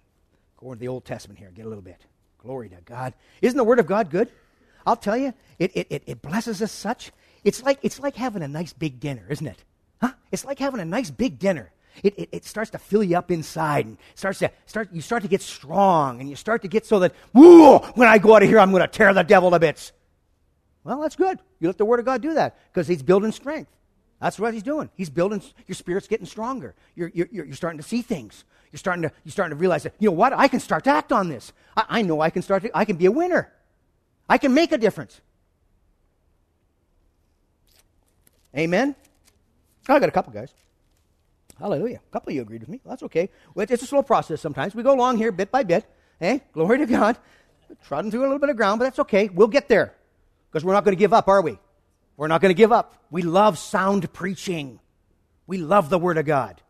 [0.58, 2.00] Go over to the Old Testament here, get a little bit.
[2.38, 3.16] Glory to God.
[3.42, 4.30] Isn't the Word of God good?
[4.86, 7.12] I'll tell you, it, it, it, blesses us such.
[7.44, 9.64] It's like, it's like having a nice big dinner, isn't it?
[10.00, 10.12] Huh?
[10.32, 11.72] It's like having a nice big dinner.
[12.04, 15.24] It, it, it, starts to fill you up inside and starts to start you start
[15.24, 18.44] to get strong and you start to get so that whoa when i go out
[18.44, 19.92] of here i'm going to tear the devil to bits.
[20.84, 21.40] Well that's good.
[21.60, 23.72] You let the word of god do that because he's building strength.
[24.22, 24.90] That's what he's doing.
[24.96, 26.76] He's building your spirit's getting stronger.
[26.96, 28.44] You're, you're, you're starting to see things.
[28.72, 30.34] You're starting to you're starting to realize that you know what?
[30.34, 31.54] I can start to act on this.
[31.78, 33.52] I, I know i can start to, i can be a winner.
[34.30, 35.22] I can make a difference.
[38.58, 38.96] Amen?
[39.88, 40.50] I got a couple guys
[41.60, 42.02] Hallelujah.
[42.08, 42.82] A couple of you agreed with me.
[42.86, 43.30] That's okay.
[43.56, 44.76] It's a slow process sometimes.
[44.76, 45.86] We go along here bit by bit.
[46.20, 47.18] Hey, glory to God.
[47.86, 49.30] Trotting through a little bit of ground, but that's okay.
[49.30, 49.94] We'll get there
[50.50, 51.58] because we're not going to give up, are we?
[52.18, 52.96] We're not going to give up.
[53.10, 54.80] We love sound preaching.
[55.48, 56.62] We love the Word of God.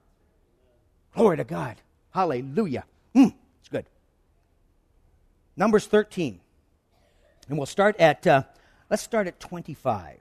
[1.13, 1.77] Glory to God.
[2.11, 2.85] Hallelujah.
[3.15, 3.85] Mm, it's good.
[5.55, 6.39] Numbers 13.
[7.47, 8.43] And we'll start at, uh,
[8.89, 10.17] let's start at 25.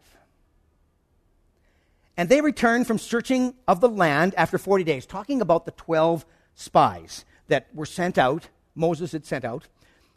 [2.17, 6.25] And they returned from searching of the land after 40 days, talking about the 12
[6.55, 9.67] spies that were sent out, Moses had sent out.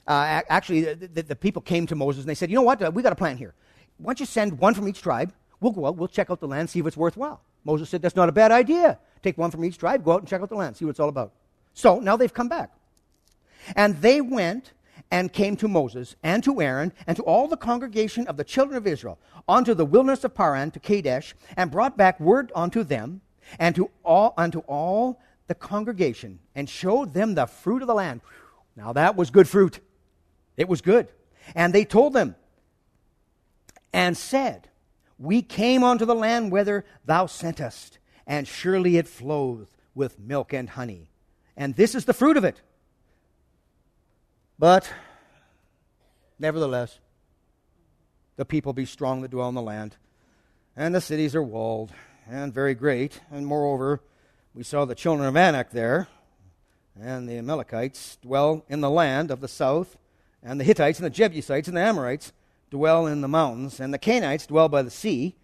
[0.07, 2.81] Uh, actually, the, the, the, people came to Moses and they said, You know what?
[2.81, 3.53] Uh, we got a plan here.
[3.97, 5.33] Why don't you send one from each tribe?
[5.59, 7.41] We'll go out, we'll check out the land, see if it's worthwhile.
[7.65, 8.99] Moses said, That's not a bad idea.
[9.21, 10.99] Take one from each tribe, go out and check out the land, see what it's
[10.99, 11.33] all about.
[11.73, 12.71] So now they've come back.
[13.75, 14.71] And they went
[15.11, 18.77] and came to Moses and to Aaron and to all the congregation of the children
[18.77, 23.21] of Israel unto the wilderness of Paran to Kadesh and brought back word unto them
[23.59, 28.21] and to all unto all the congregation and showed them the fruit of the land.
[28.75, 29.79] Now that was good fruit.
[30.57, 31.07] It was good.
[31.55, 32.35] And they told them
[33.93, 34.69] and said,
[35.17, 40.69] We came unto the land whither thou sentest, and surely it floweth with milk and
[40.69, 41.09] honey.
[41.55, 42.61] And this is the fruit of it.
[44.59, 44.91] But,
[46.39, 46.99] nevertheless,
[48.37, 49.97] the people be strong that dwell in the land,
[50.75, 51.91] and the cities are walled
[52.29, 53.21] and very great.
[53.31, 54.01] And moreover,
[54.53, 56.07] we saw the children of Anak there,
[56.99, 59.97] and the Amalekites dwell in the land of the south,
[60.41, 62.33] and the Hittites and the Jebusites and the Amorites
[62.71, 65.35] dwell in the mountains, and the Canaanites dwell by the sea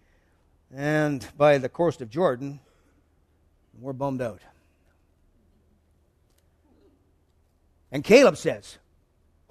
[0.74, 2.58] and by the coast of Jordan.
[3.80, 4.40] We're bummed out.
[7.92, 8.78] And Caleb says,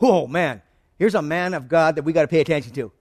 [0.05, 0.61] Oh, man,
[0.99, 2.91] here's a man of God that we got to pay attention to.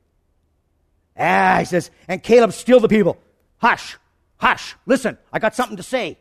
[1.18, 3.18] Ah, he says, and Caleb stilled the people.
[3.58, 3.98] Hush,
[4.36, 6.16] hush, listen, I got something to say.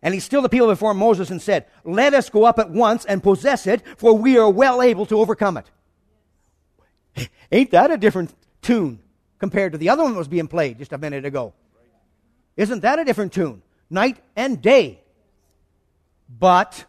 [0.00, 3.04] And he stilled the people before Moses and said, Let us go up at once
[3.04, 7.28] and possess it, for we are well able to overcome it.
[7.52, 8.32] Ain't that a different
[8.62, 9.00] tune
[9.40, 11.52] compared to the other one that was being played just a minute ago?
[12.56, 13.62] Isn't that a different tune?
[13.90, 15.00] Night and day.
[16.28, 16.84] But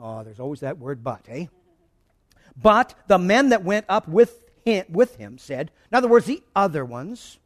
[0.00, 1.46] Oh, there's always that word but, eh?
[2.60, 6.42] But the men that went up with him, with him said, in other words, the
[6.54, 7.38] other ones,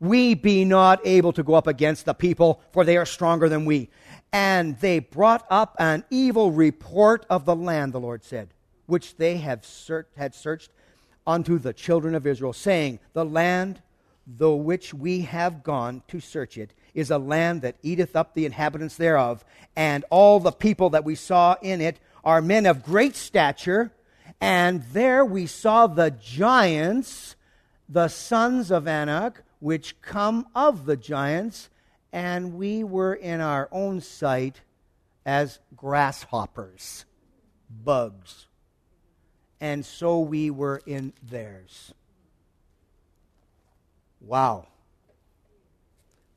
[0.00, 3.64] we be not able to go up against the people, for they are stronger than
[3.64, 3.88] we.
[4.32, 8.48] And they brought up an evil report of the land, the Lord said,
[8.86, 9.64] which they have
[10.16, 10.70] had searched
[11.26, 13.80] unto the children of Israel, saying, The land
[14.26, 18.46] though which we have gone to search it, is a land that eateth up the
[18.46, 19.44] inhabitants thereof,
[19.76, 23.92] and all the people that we saw in it are men of great stature.
[24.40, 27.36] And there we saw the giants,
[27.88, 31.70] the sons of Anak, which come of the giants,
[32.12, 34.60] and we were in our own sight
[35.24, 37.04] as grasshoppers,
[37.84, 38.46] bugs.
[39.60, 41.94] And so we were in theirs.
[44.20, 44.66] Wow.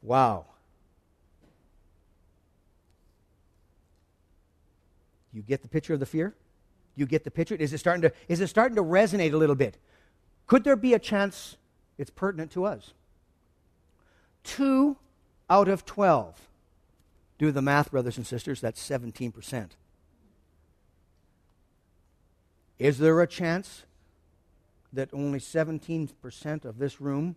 [0.05, 0.45] Wow.
[5.33, 6.35] You get the picture of the fear?
[6.95, 7.55] You get the picture?
[7.55, 9.77] Is it starting to, is it starting to resonate a little bit?
[10.45, 11.57] Could there be a chance
[11.97, 12.93] it's pertinent to us?
[14.43, 14.97] Two
[15.49, 16.39] out of 12.
[17.39, 19.71] Do the math, brothers and sisters, that's 17%.
[22.77, 23.85] Is there a chance
[24.93, 27.35] that only 17% of this room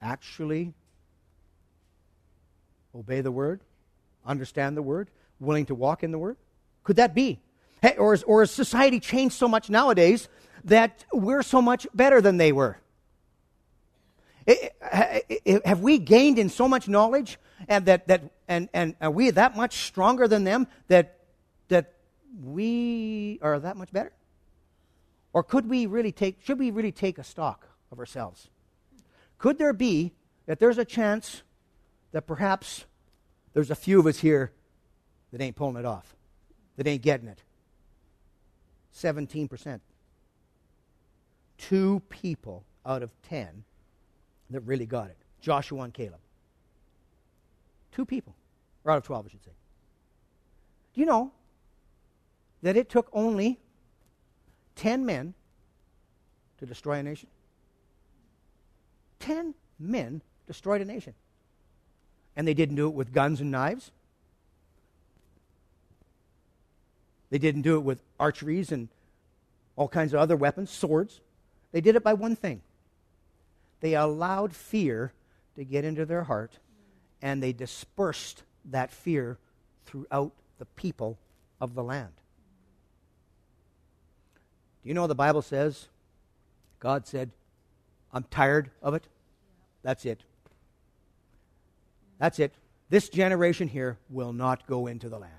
[0.00, 0.74] actually
[2.94, 3.60] obey the word,
[4.24, 6.36] understand the word, willing to walk in the Word?
[6.84, 7.40] Could that be?
[7.82, 10.28] Hey, or, is, or has society changed so much nowadays
[10.64, 12.78] that we're so much better than they were?
[15.64, 17.36] have we gained in so much knowledge
[17.66, 21.18] and that, that and, and are we that much stronger than them that
[21.66, 21.94] that
[22.44, 24.12] we are that much better?
[25.32, 28.48] Or could we really take should we really take a stock of ourselves?
[29.38, 30.12] Could there be
[30.46, 31.42] that there's a chance
[32.12, 32.84] that perhaps
[33.52, 34.52] there's a few of us here
[35.32, 36.14] that ain't pulling it off,
[36.76, 37.42] that ain't getting it.
[38.94, 39.80] 17%.
[41.58, 43.64] Two people out of 10
[44.50, 46.20] that really got it Joshua and Caleb.
[47.92, 48.34] Two people,
[48.84, 49.52] or out of 12, I should say.
[50.94, 51.32] Do you know
[52.62, 53.58] that it took only
[54.76, 55.34] 10 men
[56.58, 57.28] to destroy a nation?
[59.20, 61.14] 10 men destroyed a nation.
[62.36, 63.90] And they didn't do it with guns and knives.
[67.30, 68.88] They didn't do it with archeries and
[69.74, 71.20] all kinds of other weapons, swords.
[71.72, 72.62] They did it by one thing
[73.80, 75.12] they allowed fear
[75.54, 76.58] to get into their heart,
[77.20, 79.38] and they dispersed that fear
[79.84, 81.18] throughout the people
[81.60, 82.12] of the land.
[84.82, 85.88] Do you know the Bible says?
[86.78, 87.30] God said,
[88.12, 89.06] I'm tired of it.
[89.82, 90.22] That's it.
[92.18, 92.54] That's it.
[92.88, 95.32] This generation here will not go into the land.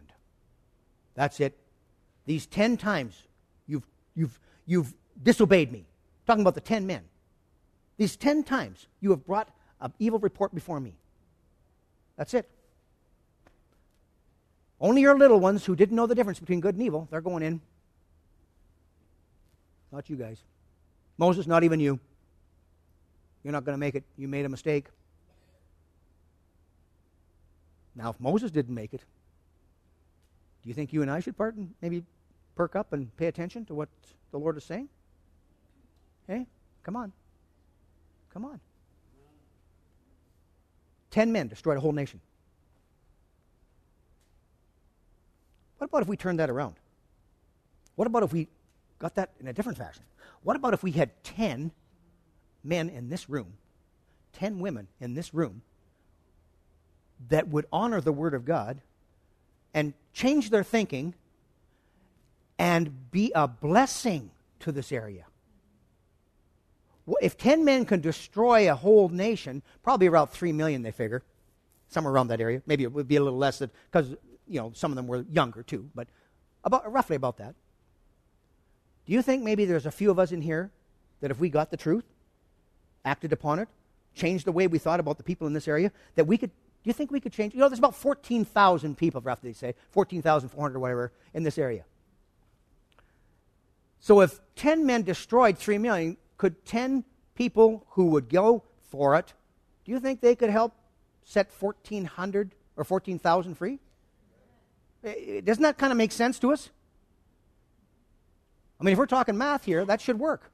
[1.15, 1.57] That's it.
[2.25, 3.23] These ten times
[3.67, 5.85] you've, you've, you've disobeyed me.
[6.27, 7.03] Talking about the ten men.
[7.97, 9.49] These ten times you have brought
[9.81, 10.93] an evil report before me.
[12.17, 12.49] That's it.
[14.79, 17.43] Only your little ones who didn't know the difference between good and evil, they're going
[17.43, 17.61] in.
[19.91, 20.43] Not you guys.
[21.17, 21.99] Moses, not even you.
[23.47, 24.03] You're not going to make it.
[24.17, 24.87] You made a mistake.
[27.95, 28.99] Now, if Moses didn't make it,
[30.61, 32.03] do you think you and I should part and maybe
[32.55, 33.87] perk up and pay attention to what
[34.31, 34.89] the Lord is saying?
[36.27, 36.45] Hey,
[36.83, 37.13] come on.
[38.33, 38.59] Come on.
[41.09, 42.19] Ten men destroyed a whole nation.
[45.77, 46.75] What about if we turned that around?
[47.95, 48.49] What about if we
[48.99, 50.03] got that in a different fashion?
[50.43, 51.71] What about if we had 10
[52.63, 53.53] men in this room,
[54.33, 55.61] 10 women in this room
[57.29, 58.81] that would honor the Word of God
[59.73, 61.13] and change their thinking
[62.59, 65.25] and be a blessing to this area.
[67.21, 71.23] If 10 men can destroy a whole nation, probably around 3 million, they figure,
[71.89, 72.61] somewhere around that area.
[72.65, 74.09] Maybe it would be a little less because,
[74.47, 76.07] you know, some of them were younger too, but
[76.63, 77.55] about, roughly about that.
[79.05, 80.69] Do you think maybe there's a few of us in here
[81.21, 82.03] that if we got the truth,
[83.05, 83.67] acted upon it,
[84.15, 86.51] changed the way we thought about the people in this area, that we could
[86.83, 87.53] do you think we could change?
[87.53, 91.83] You know, there's about 14,000 people, roughly they say, 14,400 or whatever, in this area.
[93.99, 97.03] So if 10 men destroyed 3 million, could 10
[97.35, 99.33] people who would go for it,
[99.83, 100.73] do you think they could help
[101.25, 103.79] set 1,400 or 14,000 free?
[105.43, 106.69] Doesn't that kind of make sense to us?
[108.79, 110.51] I mean, if we're talking math here, that should work.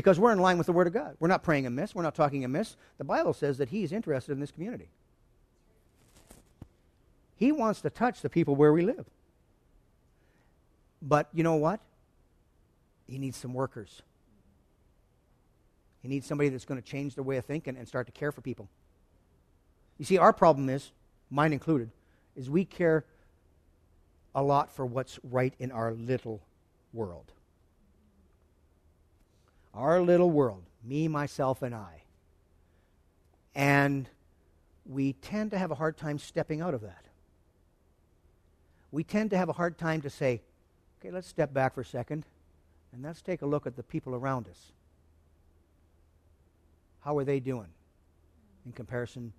[0.00, 1.14] Because we're in line with the Word of God.
[1.20, 1.94] We're not praying amiss.
[1.94, 2.78] We're not talking amiss.
[2.96, 4.88] The Bible says that He's interested in this community.
[7.36, 9.04] He wants to touch the people where we live.
[11.02, 11.80] But you know what?
[13.06, 14.00] He needs some workers.
[16.00, 18.32] He needs somebody that's going to change their way of thinking and start to care
[18.32, 18.70] for people.
[19.98, 20.92] You see, our problem is,
[21.28, 21.90] mine included,
[22.36, 23.04] is we care
[24.34, 26.40] a lot for what's right in our little
[26.94, 27.32] world.
[29.74, 32.02] Our little world, me, myself, and I.
[33.54, 34.08] And
[34.86, 37.04] we tend to have a hard time stepping out of that.
[38.92, 40.40] We tend to have a hard time to say,
[41.00, 42.24] okay, let's step back for a second
[42.92, 44.72] and let's take a look at the people around us.
[47.04, 47.68] How are they doing
[48.66, 49.32] in comparison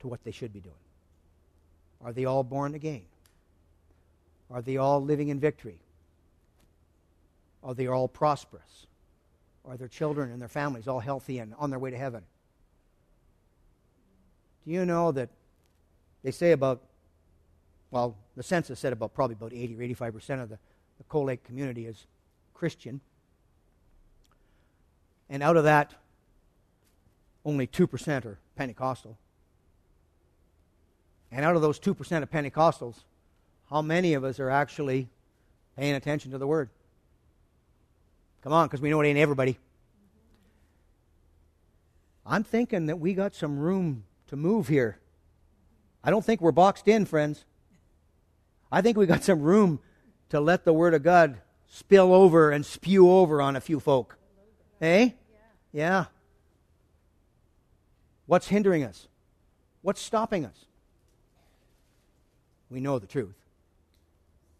[0.00, 0.74] to what they should be doing?
[2.04, 3.02] Are they all born again?
[4.50, 5.78] Are they all living in victory?
[7.64, 8.86] Are they all prosperous?
[9.64, 12.22] Are their children and their families all healthy and on their way to heaven?
[14.64, 15.30] Do you know that
[16.22, 16.82] they say about,
[17.90, 20.58] well, the census said about probably about 80 or 85 percent of the,
[20.98, 22.06] the Cold Lake community is
[22.52, 23.00] Christian.
[25.28, 25.94] And out of that,
[27.44, 29.18] only 2% are Pentecostal.
[31.32, 33.00] And out of those 2% of Pentecostals,
[33.70, 35.08] how many of us are actually
[35.76, 36.70] paying attention to the Word?
[38.44, 39.58] Come on, because we know it ain't everybody.
[42.26, 44.98] I'm thinking that we got some room to move here.
[46.04, 47.46] I don't think we're boxed in, friends.
[48.70, 49.80] I think we got some room
[50.28, 51.38] to let the Word of God
[51.68, 54.18] spill over and spew over on a few folk.
[54.78, 55.10] Eh?
[55.72, 56.04] Yeah.
[58.26, 59.08] What's hindering us?
[59.80, 60.66] What's stopping us?
[62.68, 63.36] We know the truth.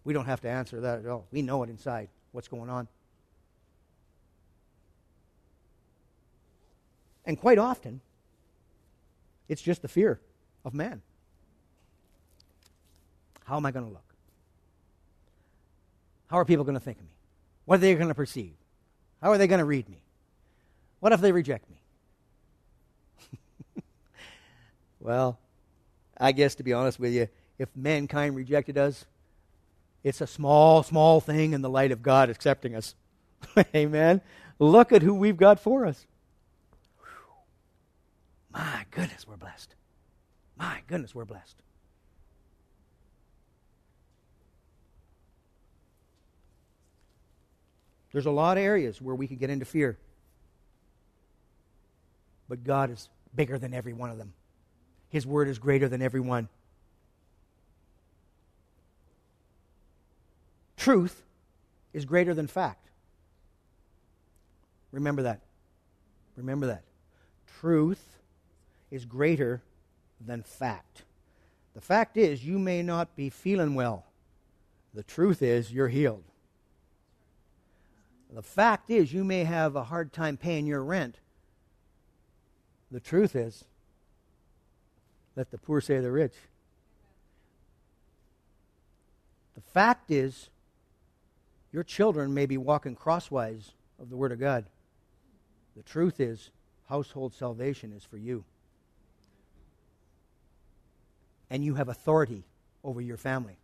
[0.04, 1.26] We don't have to answer that at all.
[1.30, 2.88] We know it inside, what's going on.
[7.26, 8.00] And quite often,
[9.48, 10.20] it's just the fear
[10.64, 11.02] of man.
[13.44, 14.14] How am I going to look?
[16.28, 17.12] How are people going to think of me?
[17.64, 18.54] What are they going to perceive?
[19.22, 20.02] How are they going to read me?
[21.00, 21.76] What if they reject me?
[25.00, 25.38] well,
[26.18, 29.04] I guess to be honest with you, if mankind rejected us,
[30.02, 32.94] it's a small, small thing in the light of God accepting us.
[33.74, 34.20] Amen.
[34.58, 36.06] Look at who we've got for us.
[38.54, 39.74] My goodness, we're blessed.
[40.56, 41.56] My goodness, we're blessed.
[48.12, 49.98] There's a lot of areas where we could get into fear.
[52.48, 54.32] But God is bigger than every one of them.
[55.08, 56.48] His word is greater than every one.
[60.76, 61.22] Truth
[61.92, 62.88] is greater than fact.
[64.92, 65.40] Remember that.
[66.36, 66.82] Remember that.
[67.60, 68.14] Truth
[68.94, 69.60] is greater
[70.24, 71.02] than fact.
[71.74, 74.04] The fact is, you may not be feeling well.
[74.94, 76.22] The truth is, you're healed.
[78.32, 81.18] The fact is, you may have a hard time paying your rent.
[82.92, 83.64] The truth is,
[85.34, 86.34] let the poor say the rich.
[89.56, 90.50] The fact is,
[91.72, 94.66] your children may be walking crosswise of the Word of God.
[95.76, 96.50] The truth is,
[96.88, 98.44] household salvation is for you.
[101.54, 102.42] And you have authority
[102.82, 103.56] over your family.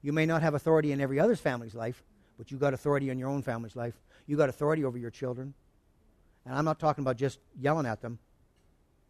[0.00, 2.02] You may not have authority in every other's family's life,
[2.38, 3.92] but you got authority in your own family's life.
[4.26, 5.52] You got authority over your children.
[6.46, 8.18] And I'm not talking about just yelling at them.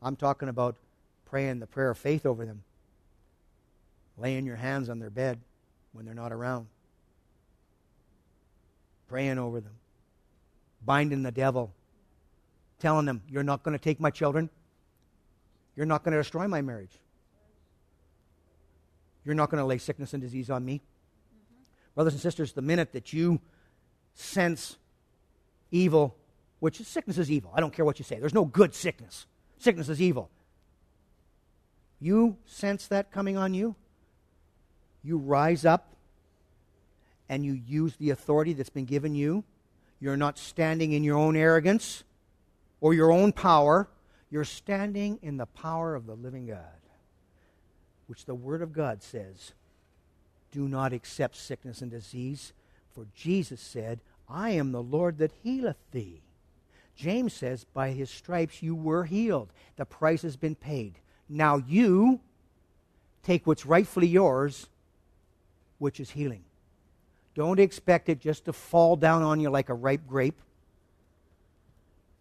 [0.03, 0.75] I'm talking about
[1.25, 2.65] praying the prayer of faith over them.
[4.19, 5.39] Laying your hands on their bed
[5.93, 6.67] when they're not around.
[9.07, 9.75] Praying over them.
[10.85, 11.73] Binding the devil.
[12.81, 14.51] Telling them, You're not going to take my children.
[15.77, 16.99] You're not going to destroy my marriage.
[19.25, 20.83] You're not going to lay sickness and disease on me.
[21.95, 23.41] Brothers and sisters, the minute that you
[24.15, 24.77] sense
[25.71, 26.17] evil,
[26.61, 29.27] which sickness is evil, I don't care what you say, there's no good sickness.
[29.59, 30.31] Sickness is evil.
[32.01, 33.77] You sense that coming on you,
[35.03, 35.95] you rise up
[37.29, 39.45] and you use the authority that's been given you.
[40.01, 42.05] You're not standing in your own arrogance
[42.81, 43.89] or your own power.
[44.31, 46.59] You're standing in the power of the living God,
[48.07, 49.53] which the Word of God says
[50.55, 52.53] do not accept sickness and disease,
[52.95, 53.99] for Jesus said,
[54.29, 56.23] I am the Lord that healeth thee.
[56.95, 59.49] James says, By his stripes you were healed.
[59.75, 60.95] The price has been paid.
[61.29, 62.21] Now you
[63.25, 64.69] take what's rightfully yours,
[65.79, 66.45] which is healing.
[67.35, 70.41] Don't expect it just to fall down on you like a ripe grape.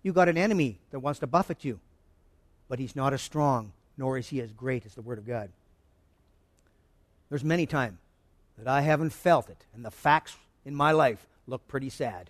[0.02, 1.80] You got an enemy that wants to buffet you,
[2.68, 5.52] but he's not as strong, nor is he as great as the Word of God.
[7.34, 7.98] There's many times
[8.60, 12.30] that I haven't felt it, and the facts in my life look pretty sad.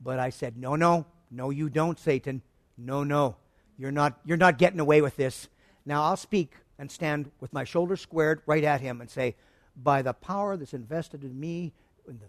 [0.00, 2.40] But I said, No, no, no, you don't, Satan.
[2.78, 3.36] No, no.
[3.76, 5.48] You're not, you're not getting away with this.
[5.84, 9.34] Now I'll speak and stand with my shoulders squared right at him and say,
[9.76, 11.74] By the power that's invested in me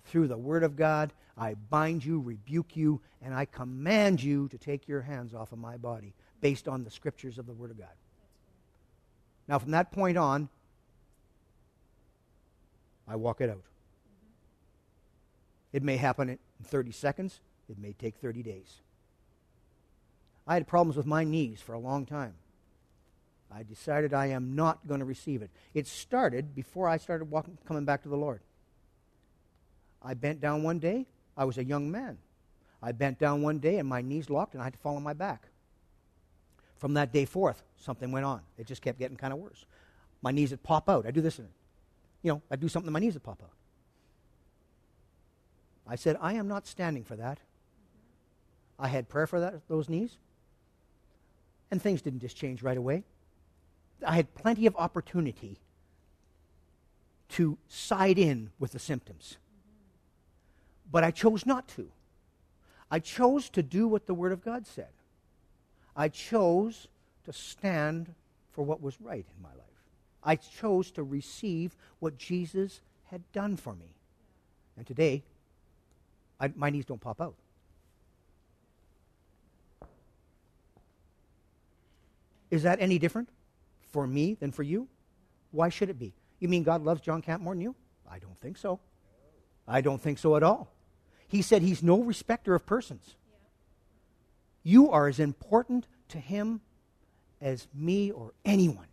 [0.04, 1.14] through the Word of God.
[1.38, 5.60] I bind you, rebuke you, and I command you to take your hands off of
[5.60, 7.88] my body based on the scriptures of the Word of God.
[9.48, 10.50] Now, from that point on,
[13.08, 13.64] I walk it out.
[15.72, 18.82] It may happen in 30 seconds, it may take 30 days.
[20.48, 22.36] I had problems with my knees for a long time.
[23.52, 25.50] I decided I am not going to receive it.
[25.74, 28.42] It started before I started walking, coming back to the Lord.
[30.02, 31.08] I bent down one day.
[31.38, 32.18] I was a young man.
[32.82, 35.04] I bent down one day and my knees locked and I had to fall on
[35.04, 35.48] my back.
[36.78, 38.42] From that day forth, something went on.
[38.58, 39.66] It just kept getting kind of worse.
[40.22, 41.06] My knees would pop out.
[41.08, 41.50] I do this, and,
[42.26, 43.52] you know, I'd do something, my knees would pop out.
[45.88, 47.38] I said, I am not standing for that.
[48.80, 50.18] I had prayer for that, those knees,
[51.70, 53.04] and things didn't just change right away.
[54.04, 55.60] I had plenty of opportunity
[57.30, 59.38] to side in with the symptoms.
[60.92, 61.92] But I chose not to.
[62.90, 64.90] I chose to do what the Word of God said.
[65.96, 66.88] I chose
[67.26, 68.16] to stand
[68.52, 69.75] for what was right in my life.
[70.26, 73.96] I chose to receive what Jesus had done for me.
[74.76, 75.24] And today,
[76.40, 77.36] I, my knees don't pop out.
[82.52, 83.30] Is that any different
[83.92, 84.88] for me than for you?
[85.52, 86.14] Why should it be?
[86.40, 87.76] You mean God loves John Camp more than you?
[88.10, 88.80] I don't think so.
[89.68, 90.72] I don't think so at all.
[91.28, 93.16] He said he's no respecter of persons.
[94.64, 96.62] You are as important to him
[97.42, 98.88] as me or anyone.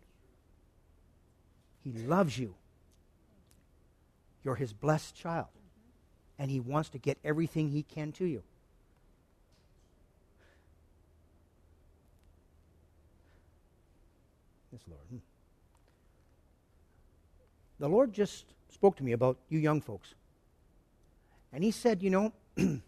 [1.85, 2.55] He loves you.
[4.45, 5.49] You're his blessed child.
[6.39, 8.43] And he wants to get everything he can to you.
[14.73, 15.03] Yes, Lord.
[15.11, 15.17] Hmm.
[17.79, 20.15] The Lord just spoke to me about you young folks.
[21.53, 22.33] And he said, You know,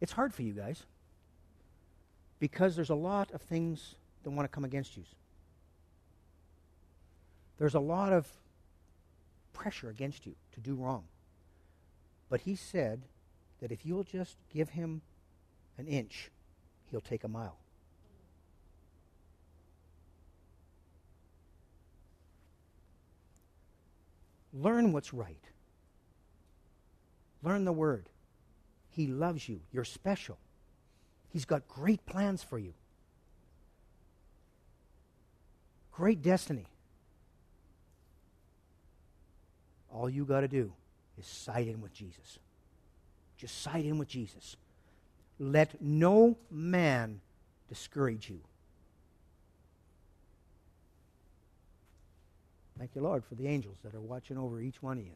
[0.00, 0.82] it's hard for you guys
[2.40, 5.04] because there's a lot of things that want to come against you.
[7.58, 8.26] There's a lot of
[9.52, 11.04] pressure against you to do wrong.
[12.28, 13.02] But he said
[13.60, 15.00] that if you'll just give him
[15.78, 16.30] an inch,
[16.90, 17.56] he'll take a mile.
[24.52, 25.42] Learn what's right.
[27.42, 28.08] Learn the word.
[28.90, 29.60] He loves you.
[29.72, 30.38] You're special.
[31.28, 32.72] He's got great plans for you.
[35.92, 36.66] Great destiny.
[39.92, 40.72] All you got to do
[41.18, 42.38] is side in with Jesus.
[43.36, 44.56] Just side in with Jesus.
[45.38, 47.20] Let no man
[47.68, 48.40] discourage you.
[52.78, 55.12] Thank you, Lord, for the angels that are watching over each one of you.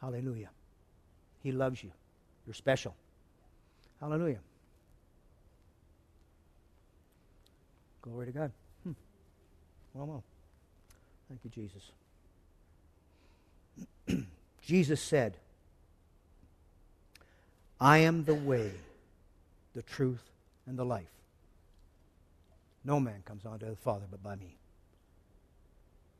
[0.00, 0.50] Hallelujah.
[1.42, 1.90] He loves you.
[2.46, 2.94] You're special.
[4.00, 4.40] Hallelujah.
[8.02, 8.52] Glory to God.
[8.84, 8.92] Hmm.
[9.94, 10.24] Well, well.
[11.28, 11.90] Thank you, Jesus.
[14.66, 15.36] Jesus said,
[17.80, 18.72] I am the way,
[19.76, 20.24] the truth,
[20.66, 21.06] and the life.
[22.84, 24.56] No man comes unto the Father but by me.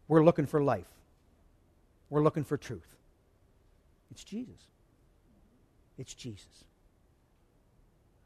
[0.06, 0.86] We're looking for life.
[2.08, 2.86] We're looking for truth.
[4.12, 4.62] It's Jesus.
[5.98, 6.46] It's Jesus.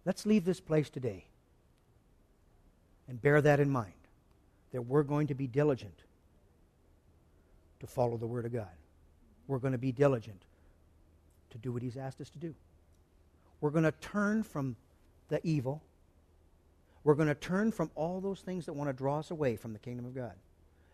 [0.05, 1.25] Let's leave this place today
[3.09, 3.95] and bear that in mind
[4.73, 5.99] that we're going to be diligent
[7.81, 8.69] to follow the Word of God.
[9.51, 10.45] We're going to be diligent
[11.51, 12.55] to do what He's asked us to do.
[13.61, 14.77] We're going to turn from
[15.29, 15.83] the evil.
[17.03, 19.73] We're going to turn from all those things that want to draw us away from
[19.73, 20.35] the kingdom of God.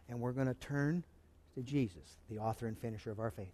[0.08, 1.04] And we're going to turn
[1.54, 3.52] to Jesus, the author and finisher of our faith.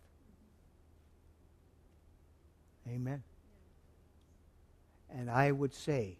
[2.88, 3.24] Amen.
[5.10, 6.18] And I would say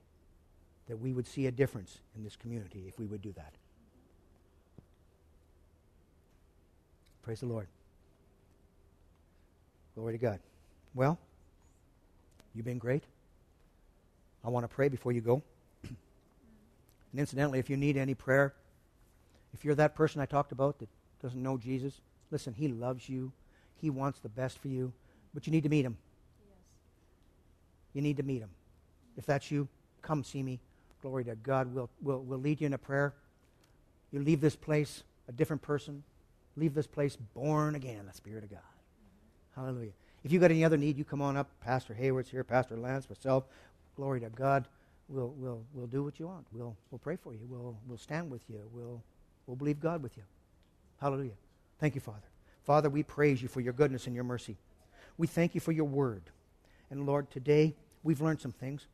[0.89, 3.53] that we would see a difference in this community if we would do that.
[7.23, 7.69] Praise the Lord.
[9.95, 10.41] Glory to God.
[10.95, 11.19] Well,
[12.55, 13.05] you've been great.
[14.45, 15.43] I want to pray before you go.
[15.85, 18.55] and incidentally, if you need any prayer,
[19.55, 20.89] if you're that person I talked about that
[21.21, 23.33] doesn't know Jesus, listen, he loves you.
[23.77, 24.93] He wants the best for you,
[25.35, 25.97] but you need to meet him.
[26.41, 26.57] Yes.
[27.95, 28.51] You need to meet him.
[29.17, 29.69] If that's you,
[30.01, 30.61] come see me.
[31.03, 31.75] Glory to God.
[31.75, 33.13] We'll, we'll, we'll lead you in a prayer.
[34.13, 36.03] You leave this place a different person.
[36.57, 38.72] Leave this place born again, the Spirit of God.
[39.55, 39.93] Hallelujah.
[40.25, 41.49] If you've got any other need, you come on up.
[41.61, 43.45] Pastor Hayward's here, Pastor Lance, myself.
[43.97, 44.67] Glory to God.
[45.09, 46.47] We'll, we'll, we'll do what you want.
[46.53, 47.41] We'll, we'll pray for you.
[47.49, 48.61] We'll, we'll stand with you.
[48.73, 49.03] We'll,
[49.47, 50.23] we'll believe God with you.
[51.01, 51.33] Hallelujah.
[51.79, 52.21] Thank you, Father.
[52.63, 54.57] Father, we praise you for your goodness and your mercy.
[55.19, 56.23] We thank you for your word.
[56.91, 58.87] And Lord, today we've learned some things.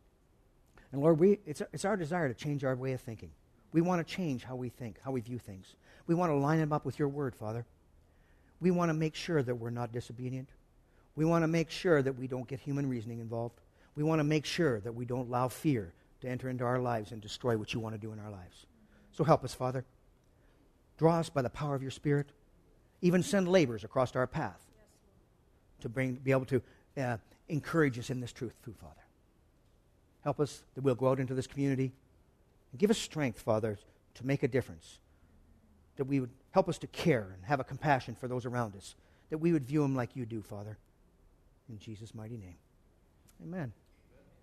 [0.90, 3.30] And Lord, we, it's, it's our desire to change our way of thinking.
[3.72, 5.74] We want to change how we think, how we view things.
[6.06, 7.66] We want to line them up with your word, Father.
[8.60, 10.48] We want to make sure that we're not disobedient.
[11.16, 13.60] We want to make sure that we don't get human reasoning involved.
[13.96, 17.12] We want to make sure that we don't allow fear to enter into our lives
[17.12, 18.66] and destroy what you want to do in our lives.
[19.12, 19.84] So help us, Father.
[20.96, 22.28] Draw us by the power of your Spirit.
[23.00, 24.60] Even send laborers across our path
[25.80, 26.62] to bring, be able to
[26.96, 27.16] uh,
[27.48, 28.94] encourage us in this truth, through Father.
[30.22, 31.92] Help us that we'll go out into this community.
[32.72, 33.78] And give us strength, Father,
[34.14, 34.98] to make a difference.
[35.98, 38.94] That we would help us to care and have a compassion for those around us.
[39.30, 40.78] That we would view them like you do, Father.
[41.68, 42.56] In Jesus' mighty name.
[43.42, 43.72] Amen.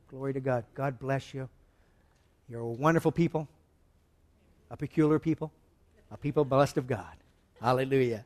[0.09, 0.65] Glory to God.
[0.75, 1.49] God bless you.
[2.47, 3.47] You're a wonderful people,
[4.69, 5.51] a peculiar people,
[6.11, 7.15] a people blessed of God.
[7.59, 8.25] Hallelujah.